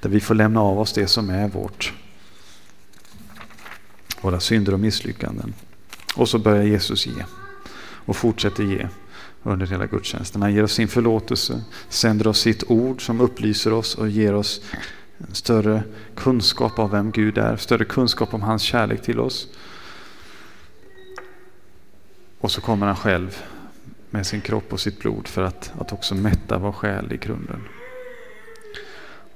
där 0.02 0.10
vi 0.10 0.20
får 0.20 0.36
lämna 0.36 0.62
av 0.62 0.80
oss 0.80 0.94
det 0.94 1.08
som 1.08 1.30
är 1.30 1.48
vårt. 1.48 1.94
Våra 4.22 4.40
synder 4.40 4.74
och 4.74 4.80
misslyckanden. 4.80 5.54
Och 6.16 6.30
så 6.30 6.40
börjar 6.40 6.64
Jesus 6.64 7.08
ge 7.08 7.26
och 8.06 8.16
fortsätter 8.16 8.64
ge 8.64 8.88
under 9.44 9.66
hela 9.66 9.86
gudstjänsten. 9.86 10.42
Han 10.42 10.54
ger 10.54 10.64
oss 10.64 10.74
sin 10.74 10.88
förlåtelse, 10.88 11.62
sänder 11.90 12.28
oss 12.28 12.40
sitt 12.40 12.64
ord 12.68 13.06
som 13.06 13.22
upplyser 13.22 13.74
oss 13.74 13.96
och 13.96 14.10
ger 14.10 14.34
oss 14.34 14.62
en 15.18 15.36
större 15.36 15.84
kunskap 16.16 16.80
av 16.80 16.92
vem 16.92 17.12
Gud 17.12 17.38
är, 17.38 17.58
större 17.58 17.86
kunskap 17.86 18.34
om 18.34 18.42
hans 18.42 18.62
kärlek 18.62 19.02
till 19.02 19.20
oss. 19.20 19.48
Och 22.40 22.52
så 22.52 22.62
kommer 22.62 22.88
han 22.88 22.96
själv 22.96 23.44
med 24.10 24.28
sin 24.28 24.42
kropp 24.42 24.74
och 24.74 24.80
sitt 24.80 25.00
blod 25.00 25.28
för 25.28 25.44
att, 25.44 25.74
att 25.80 25.94
också 25.94 26.16
mätta 26.16 26.58
vår 26.58 26.72
själ 26.72 27.14
i 27.14 27.18
grunden. 27.18 27.62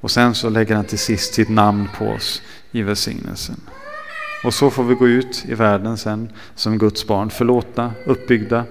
Och 0.01 0.12
sen 0.12 0.35
så 0.35 0.49
lägger 0.49 0.75
han 0.75 0.85
till 0.85 0.99
sist 0.99 1.33
sitt 1.33 1.49
namn 1.49 1.89
på 1.97 2.05
oss 2.05 2.41
i 2.71 2.81
välsignelsen. 2.81 3.62
Och 4.43 4.53
så 4.53 4.69
får 4.69 4.83
vi 4.83 4.95
gå 4.95 5.07
ut 5.07 5.45
i 5.47 5.53
världen 5.53 5.97
sen 5.97 6.31
som 6.55 6.77
Guds 6.77 7.07
barn, 7.07 7.29
förlåtna, 7.29 7.93
uppbyggda, 8.05 8.65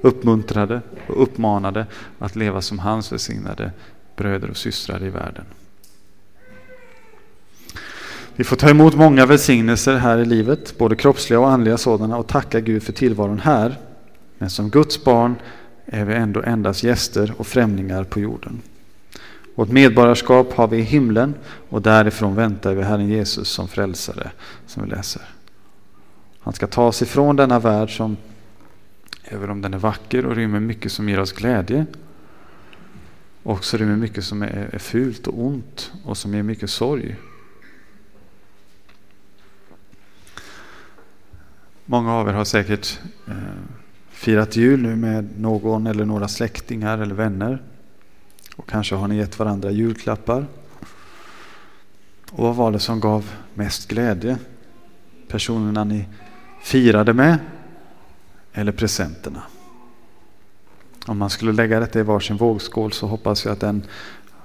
uppmuntrade 0.00 0.80
och 1.06 1.22
uppmanade 1.22 1.86
att 2.18 2.36
leva 2.36 2.62
som 2.62 2.78
hans 2.78 3.12
välsignade 3.12 3.72
bröder 4.16 4.50
och 4.50 4.56
systrar 4.56 5.04
i 5.04 5.10
världen. 5.10 5.44
Vi 8.36 8.44
får 8.44 8.56
ta 8.56 8.70
emot 8.70 8.94
många 8.94 9.26
välsignelser 9.26 9.96
här 9.96 10.18
i 10.18 10.24
livet, 10.24 10.78
både 10.78 10.96
kroppsliga 10.96 11.40
och 11.40 11.50
andliga 11.50 11.78
sådana, 11.78 12.16
och 12.16 12.26
tacka 12.26 12.60
Gud 12.60 12.82
för 12.82 12.92
tillvaron 12.92 13.38
här. 13.38 13.78
Men 14.38 14.50
som 14.50 14.70
Guds 14.70 15.04
barn 15.04 15.34
är 15.86 16.04
vi 16.04 16.14
ändå 16.14 16.42
endast 16.42 16.82
gäster 16.82 17.34
och 17.36 17.46
främlingar 17.46 18.04
på 18.04 18.20
jorden. 18.20 18.62
Vårt 19.54 19.68
medborgarskap 19.68 20.52
har 20.52 20.68
vi 20.68 20.76
i 20.76 20.82
himlen 20.82 21.34
och 21.68 21.82
därifrån 21.82 22.34
väntar 22.34 22.74
vi 22.74 22.82
Herren 22.82 23.08
Jesus 23.08 23.48
som 23.48 23.68
frälsare, 23.68 24.30
som 24.66 24.82
vi 24.82 24.90
läser. 24.90 25.22
Han 26.40 26.54
ska 26.54 26.66
ta 26.66 26.86
oss 26.86 27.02
ifrån 27.02 27.36
denna 27.36 27.58
värld 27.58 27.96
som, 27.96 28.16
även 29.24 29.50
om 29.50 29.62
den 29.62 29.74
är 29.74 29.78
vacker 29.78 30.26
och 30.26 30.36
rymmer 30.36 30.60
mycket 30.60 30.92
som 30.92 31.08
ger 31.08 31.20
oss 31.20 31.32
glädje, 31.32 31.86
också 33.42 33.76
rymmer 33.76 33.96
mycket 33.96 34.24
som 34.24 34.42
är, 34.42 34.68
är 34.72 34.78
fult 34.78 35.26
och 35.26 35.40
ont 35.40 35.92
och 36.04 36.16
som 36.16 36.34
ger 36.34 36.42
mycket 36.42 36.70
sorg. 36.70 37.16
Många 41.92 42.14
av 42.14 42.28
er 42.28 42.32
har 42.32 42.44
säkert 42.44 43.00
eh, 43.28 43.34
firat 44.10 44.56
jul 44.56 44.82
nu 44.82 44.96
med 44.96 45.40
någon 45.40 45.86
eller 45.86 46.04
några 46.04 46.28
släktingar 46.28 46.98
eller 46.98 47.14
vänner. 47.14 47.62
Och 48.56 48.68
kanske 48.68 48.94
har 48.94 49.08
ni 49.08 49.16
gett 49.16 49.38
varandra 49.38 49.70
julklappar. 49.70 50.46
Och 52.30 52.44
vad 52.44 52.56
var 52.56 52.72
det 52.72 52.78
som 52.78 53.00
gav 53.00 53.30
mest 53.54 53.88
glädje? 53.88 54.38
Personerna 55.28 55.84
ni 55.84 56.08
firade 56.62 57.12
med 57.12 57.38
eller 58.52 58.72
presenterna? 58.72 59.42
Om 61.06 61.18
man 61.18 61.30
skulle 61.30 61.52
lägga 61.52 61.80
detta 61.80 62.00
i 62.00 62.02
varsin 62.02 62.36
vågskål 62.36 62.92
så 62.92 63.06
hoppas 63.06 63.44
jag 63.44 63.52
att 63.52 63.60
den 63.60 63.82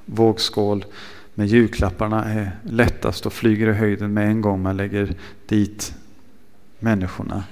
vågskål 0.05 0.85
med 1.33 1.47
julklapparna 1.47 2.25
är 2.25 2.51
lättast 2.63 3.25
och 3.25 3.33
flyger 3.33 3.67
i 3.67 3.73
höjden 3.73 4.13
med 4.13 4.27
en 4.27 4.41
gång 4.41 4.61
man 4.61 4.77
lägger 4.77 5.15
dit 5.45 5.93
människorna 6.79 7.43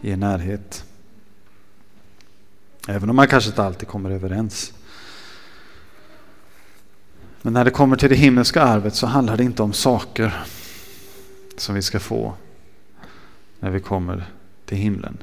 i 0.00 0.10
en 0.10 0.20
närhet. 0.20 0.84
Även 2.88 3.10
om 3.10 3.16
man 3.16 3.28
kanske 3.28 3.50
inte 3.50 3.62
alltid 3.62 3.88
kommer 3.88 4.10
överens. 4.10 4.72
Men 7.42 7.52
när 7.52 7.64
det 7.64 7.70
kommer 7.70 7.96
till 7.96 8.08
det 8.08 8.16
himmelska 8.16 8.62
arvet 8.62 8.94
så 8.94 9.06
handlar 9.06 9.36
det 9.36 9.44
inte 9.44 9.62
om 9.62 9.72
saker 9.72 10.44
som 11.56 11.74
vi 11.74 11.82
ska 11.82 12.00
få 12.00 12.34
när 13.60 13.70
vi 13.70 13.80
kommer 13.80 14.30
till 14.66 14.78
himlen. 14.78 15.22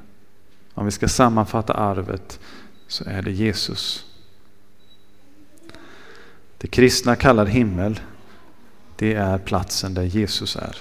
Om 0.73 0.85
vi 0.85 0.91
ska 0.91 1.07
sammanfatta 1.07 1.73
arvet 1.73 2.39
så 2.87 3.03
är 3.07 3.21
det 3.21 3.31
Jesus. 3.31 4.05
Det 6.57 6.67
kristna 6.67 7.15
kallar 7.15 7.45
himmel, 7.45 7.99
det 8.95 9.13
är 9.13 9.37
platsen 9.37 9.93
där 9.93 10.03
Jesus 10.03 10.55
är. 10.55 10.77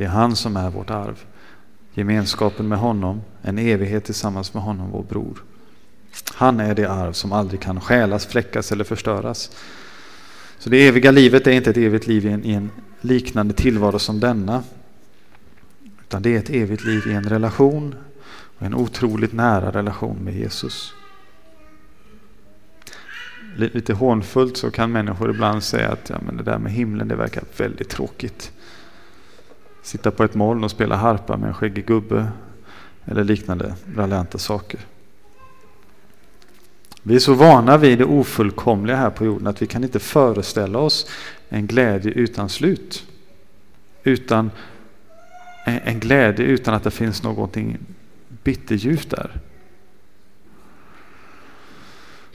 Det 0.00 0.06
är 0.06 0.08
han 0.08 0.36
som 0.36 0.56
är 0.56 0.70
vårt 0.70 0.90
arv. 0.90 1.24
Gemenskapen 1.94 2.68
med 2.68 2.78
honom, 2.78 3.22
en 3.42 3.58
evighet 3.58 4.04
tillsammans 4.04 4.54
med 4.54 4.62
honom, 4.62 4.90
vår 4.90 5.02
bror. 5.02 5.42
Han 6.34 6.60
är 6.60 6.74
det 6.74 6.90
arv 6.90 7.12
som 7.12 7.32
aldrig 7.32 7.60
kan 7.60 7.80
stjälas, 7.80 8.26
fläckas 8.26 8.72
eller 8.72 8.84
förstöras. 8.84 9.50
Så 10.58 10.70
det 10.70 10.88
eviga 10.88 11.10
livet 11.10 11.46
är 11.46 11.50
inte 11.50 11.70
ett 11.70 11.76
evigt 11.76 12.06
liv 12.06 12.26
i 12.26 12.28
en, 12.28 12.44
i 12.44 12.52
en 12.52 12.70
liknande 13.00 13.54
tillvaro 13.54 13.98
som 13.98 14.20
denna. 14.20 14.62
Utan 16.02 16.22
det 16.22 16.34
är 16.34 16.38
ett 16.38 16.50
evigt 16.50 16.84
liv 16.84 17.02
i 17.06 17.12
en 17.12 17.24
relation, 17.24 17.94
och 18.58 18.66
en 18.66 18.74
otroligt 18.74 19.32
nära 19.32 19.70
relation 19.70 20.16
med 20.16 20.34
Jesus. 20.34 20.92
Lite 23.56 23.92
hånfullt 23.92 24.56
så 24.56 24.70
kan 24.70 24.92
människor 24.92 25.30
ibland 25.30 25.62
säga 25.62 25.88
att 25.88 26.10
ja, 26.10 26.16
men 26.26 26.36
det 26.36 26.42
där 26.42 26.58
med 26.58 26.72
himlen 26.72 27.08
det 27.08 27.16
verkar 27.16 27.44
väldigt 27.56 27.88
tråkigt. 27.88 28.52
Sitta 29.82 30.10
på 30.10 30.24
ett 30.24 30.34
moln 30.34 30.64
och 30.64 30.70
spela 30.70 30.96
harpa 30.96 31.36
med 31.36 31.48
en 31.48 31.54
skäggig 31.54 31.86
gubbe 31.86 32.28
eller 33.04 33.24
liknande 33.24 33.74
raljanta 33.96 34.38
saker. 34.38 34.80
Vi 37.02 37.14
är 37.14 37.18
så 37.18 37.34
vana 37.34 37.76
vid 37.76 37.98
det 37.98 38.04
ofullkomliga 38.04 38.96
här 38.96 39.10
på 39.10 39.24
jorden 39.24 39.46
att 39.46 39.62
vi 39.62 39.66
kan 39.66 39.84
inte 39.84 39.98
föreställa 39.98 40.78
oss 40.78 41.06
en 41.48 41.66
glädje 41.66 42.12
utan 42.12 42.48
slut. 42.48 43.04
Utan 44.02 44.50
en 45.64 46.00
glädje 46.00 46.44
utan 46.44 46.74
att 46.74 46.84
det 46.84 46.90
finns 46.90 47.22
någonting 47.22 47.78
bitterljuvt 48.28 49.10
där. 49.10 49.30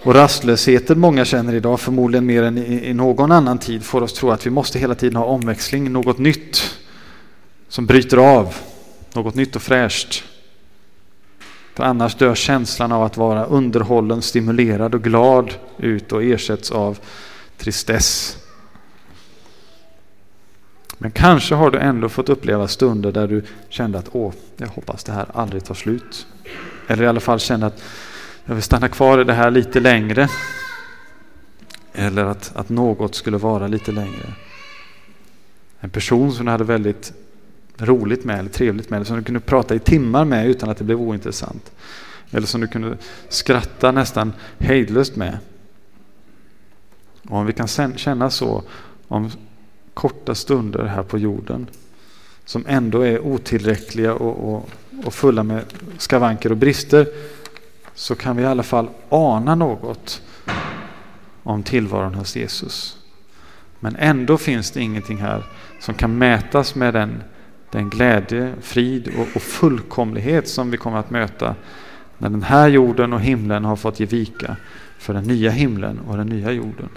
Och 0.04 0.14
rastlösheten 0.14 1.00
många 1.00 1.26
känner 1.26 1.54
idag, 1.54 1.80
förmodligen 1.80 2.26
mer 2.26 2.44
än 2.44 2.58
i 2.58 2.94
någon 2.94 3.32
annan 3.32 3.58
tid, 3.58 3.84
får 3.84 4.02
oss 4.02 4.14
tro 4.14 4.32
att 4.32 4.46
vi 4.46 4.50
måste 4.50 4.80
hela 4.80 4.96
tiden 4.96 5.16
ha 5.16 5.26
omväxling, 5.26 5.92
något 5.92 6.18
nytt 6.18 6.78
som 7.68 7.86
bryter 7.86 8.18
av, 8.18 8.56
något 9.14 9.36
nytt 9.36 9.56
och 9.56 9.62
fräscht. 9.62 10.24
För 11.74 11.84
annars 11.84 12.16
dör 12.16 12.36
känslan 12.36 12.92
av 12.92 13.04
att 13.04 13.18
vara 13.18 13.46
underhållen, 13.46 14.22
stimulerad 14.22 14.96
och 14.96 15.04
glad 15.04 15.54
ut 15.78 16.12
och 16.12 16.24
ersätts 16.24 16.72
av 16.72 17.00
tristess. 17.58 18.38
Men 20.98 21.12
kanske 21.12 21.56
har 21.56 21.72
du 21.72 21.80
ändå 21.80 22.10
fått 22.10 22.30
uppleva 22.30 22.68
stunder 22.68 23.12
där 23.12 23.28
du 23.28 23.44
kände 23.70 24.00
att 24.00 24.10
åh, 24.12 24.34
jag 24.58 24.68
hoppas 24.68 25.04
det 25.04 25.12
här 25.12 25.26
aldrig 25.34 25.64
tar 25.64 25.76
slut. 25.76 26.28
Eller 26.88 27.04
i 27.04 27.08
alla 27.08 27.20
fall 27.20 27.40
kände 27.40 27.66
att 27.66 27.84
jag 28.46 28.56
vill 28.56 28.64
stanna 28.64 28.88
kvar 28.88 29.22
i 29.22 29.24
det 29.24 29.34
här 29.34 29.52
lite 29.52 29.80
längre. 29.80 30.30
Eller 31.94 32.26
att, 32.26 32.52
att 32.56 32.70
något 32.70 33.16
skulle 33.16 33.38
vara 33.38 33.68
lite 33.68 33.92
längre. 33.92 34.34
En 35.80 35.90
person 35.90 36.34
som 36.34 36.46
du 36.46 36.52
hade 36.52 36.64
väldigt 36.64 37.14
roligt 37.78 38.26
med 38.26 38.40
eller 38.40 38.50
trevligt 38.50 38.90
med, 38.90 38.98
eller 38.98 39.06
som 39.06 39.18
du 39.18 39.24
kunde 39.24 39.40
prata 39.40 39.76
i 39.76 39.80
timmar 39.80 40.26
med 40.26 40.48
utan 40.48 40.70
att 40.70 40.78
det 40.78 40.84
blev 40.84 41.02
ointressant. 41.02 41.72
Eller 42.32 42.48
som 42.48 42.62
du 42.62 42.68
kunde 42.68 42.98
skratta 43.30 43.92
nästan 43.92 44.34
hejdlöst 44.58 45.16
med. 45.16 45.38
Och 47.30 47.38
om 47.38 47.46
vi 47.46 47.54
kan 47.54 47.68
känna 47.98 48.30
så 48.30 48.64
om 49.08 49.32
korta 49.94 50.36
stunder 50.36 50.84
här 50.86 51.04
på 51.04 51.18
jorden 51.18 51.68
som 52.46 52.66
ändå 52.68 53.02
är 53.02 53.20
otillräckliga 53.20 54.14
och, 54.14 54.54
och, 54.54 54.70
och 55.06 55.14
fulla 55.14 55.44
med 55.44 55.64
skavanker 55.98 56.52
och 56.52 56.58
brister 56.58 57.08
så 57.94 58.16
kan 58.16 58.38
vi 58.38 58.44
i 58.44 58.46
alla 58.46 58.64
fall 58.64 58.90
ana 59.10 59.56
något 59.56 60.22
om 61.44 61.64
tillvaron 61.64 62.14
hos 62.14 62.36
Jesus. 62.36 62.98
Men 63.80 63.96
ändå 63.96 64.38
finns 64.38 64.72
det 64.72 64.82
ingenting 64.82 65.18
här 65.18 65.44
som 65.80 65.96
kan 65.96 66.18
mätas 66.18 66.76
med 66.76 66.94
den, 66.94 67.24
den 67.72 67.90
glädje, 67.90 68.54
frid 68.62 69.12
och, 69.18 69.28
och 69.36 69.42
fullkomlighet 69.42 70.48
som 70.48 70.72
vi 70.72 70.78
kommer 70.78 70.98
att 70.98 71.10
möta 71.10 71.56
när 72.18 72.30
den 72.30 72.44
här 72.44 72.68
jorden 72.68 73.14
och 73.14 73.22
himlen 73.22 73.66
har 73.66 73.76
fått 73.76 74.00
ge 74.00 74.06
vika 74.06 74.56
för 74.98 75.14
den 75.14 75.24
nya 75.24 75.52
himlen 75.52 76.00
och 76.00 76.18
den 76.18 76.28
nya 76.28 76.52
jorden. 76.52 76.90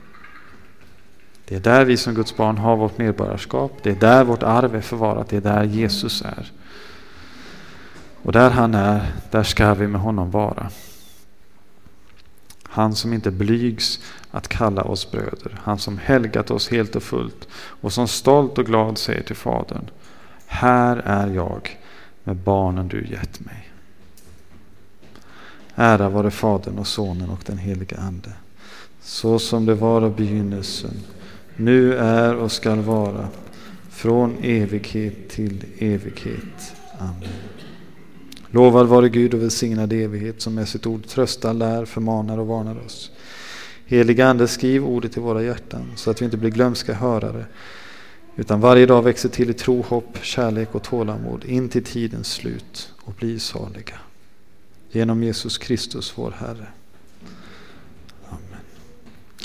Det 1.45 1.57
är 1.57 1.61
där 1.61 1.85
vi 1.85 1.97
som 1.97 2.15
Guds 2.15 2.37
barn 2.37 2.59
har 2.59 2.77
vårt 2.77 2.99
medborgarskap. 2.99 3.73
Det 3.83 3.91
är 3.91 3.95
där 3.95 4.25
vårt 4.25 4.43
arv 4.43 4.75
är 4.75 4.81
förvarat. 4.81 5.29
Det 5.29 5.37
är 5.37 5.41
där 5.41 5.65
Jesus 5.65 6.23
är. 6.23 6.53
Och 8.23 8.33
där 8.33 8.51
han 8.51 8.75
är, 8.75 9.07
där 9.31 9.43
ska 9.43 9.75
vi 9.75 9.87
med 9.87 10.01
honom 10.01 10.31
vara. 10.31 10.71
Han 12.63 12.95
som 12.95 13.13
inte 13.13 13.31
blygs 13.31 14.01
att 14.31 14.49
kalla 14.49 14.83
oss 14.83 15.11
bröder. 15.11 15.61
Han 15.63 15.79
som 15.79 15.99
helgat 15.99 16.51
oss 16.51 16.69
helt 16.69 16.97
och 16.97 17.03
fullt 17.03 17.49
och 17.53 17.93
som 17.93 18.09
stolt 18.09 18.59
och 18.59 18.67
glad 18.67 18.99
säger 18.99 19.23
till 19.23 19.37
Fadern. 19.37 19.91
Här 20.51 20.97
är 20.97 21.35
jag 21.35 21.79
med 22.25 22.37
barnen 22.37 22.89
du 22.89 23.07
gett 23.07 23.41
mig. 23.41 23.71
Ära 25.75 26.09
vare 26.09 26.31
Fadern 26.31 26.79
och 26.79 26.87
Sonen 26.87 27.31
och 27.31 27.43
den 27.47 27.59
helige 27.59 27.97
Ande. 27.97 28.33
Så 29.01 29.39
som 29.39 29.67
det 29.67 29.75
var 29.75 30.03
av 30.03 30.17
begynnelsen 30.17 30.95
nu 31.57 31.97
är 31.97 32.35
och 32.35 32.53
skall 32.53 32.81
vara, 32.81 33.29
från 33.91 34.37
evighet 34.43 35.29
till 35.29 35.65
evighet. 35.79 36.75
Amen. 36.99 37.29
Lovad 38.51 38.87
vare 38.87 39.09
Gud 39.09 39.35
och 39.35 39.43
välsignad 39.43 39.93
evighet 39.93 40.43
som 40.43 40.55
med 40.55 40.69
sitt 40.69 40.87
ord 40.87 41.07
tröstar, 41.07 41.55
lär, 41.55 41.85
förmanar 41.85 42.39
och 42.39 42.47
varnar 42.47 42.79
oss. 42.87 43.11
Heliga 43.87 44.29
Ande, 44.29 44.49
skriv 44.49 44.85
ordet 44.85 45.17
i 45.17 45.21
våra 45.21 45.43
hjärtan 45.43 45.93
så 45.97 46.11
att 46.11 46.21
vi 46.21 46.25
inte 46.25 46.37
blir 46.37 46.51
glömska 46.51 46.95
hörare 46.95 47.45
utan 48.39 48.61
varje 48.61 48.87
dag 48.87 49.03
växer 49.03 49.29
till 49.29 49.51
i 49.51 49.55
tro, 49.55 49.83
hopp, 49.83 50.19
kärlek 50.23 50.75
och 50.75 50.83
tålamod 50.83 51.45
in 51.45 51.69
till 51.69 51.85
tidens 51.85 52.33
slut 52.33 52.93
och 53.01 53.13
blir 53.13 53.39
saliga. 53.39 53.99
Genom 54.91 55.23
Jesus 55.23 55.59
Kristus 55.59 56.13
vår 56.17 56.35
Herre. 56.39 56.67
Amen. 58.29 58.61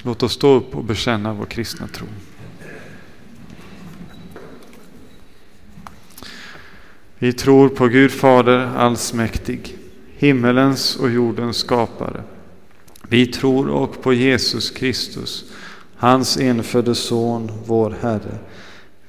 Låt 0.03 0.23
oss 0.23 0.33
stå 0.33 0.53
upp 0.53 0.75
och 0.75 0.83
bekänna 0.83 1.33
vår 1.33 1.45
kristna 1.45 1.87
tro. 1.87 2.07
Vi 7.17 7.33
tror 7.33 7.69
på 7.69 7.87
Gud 7.87 8.11
Fader 8.11 8.71
allsmäktig, 8.77 9.77
himmelens 10.17 10.95
och 10.95 11.11
jordens 11.11 11.57
skapare. 11.57 12.23
Vi 13.07 13.27
tror 13.27 13.69
också 13.69 14.01
på 14.01 14.13
Jesus 14.13 14.69
Kristus, 14.69 15.51
hans 15.95 16.37
enfödde 16.37 16.95
Son, 16.95 17.51
vår 17.65 17.95
Herre, 18.01 18.37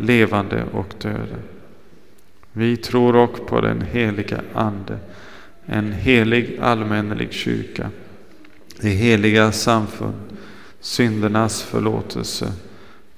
levande 0.00 0.64
och 0.72 0.94
döda. 0.98 1.36
Vi 2.52 2.76
tror 2.76 3.16
också 3.16 3.44
på 3.44 3.60
den 3.60 3.82
heliga 3.82 4.40
Ande, 4.54 4.98
en 5.66 5.92
helig 5.92 6.58
allmännelig 6.60 7.32
kyrka, 7.32 7.90
det 8.80 8.88
heliga 8.88 9.52
samfund, 9.52 10.14
syndernas 10.80 11.62
förlåtelse, 11.62 12.52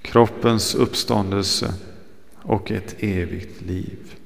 kroppens 0.02 0.74
uppståndelse 0.74 1.74
och 2.42 2.70
ett 2.70 2.96
evigt 2.98 3.62
liv. 3.62 4.19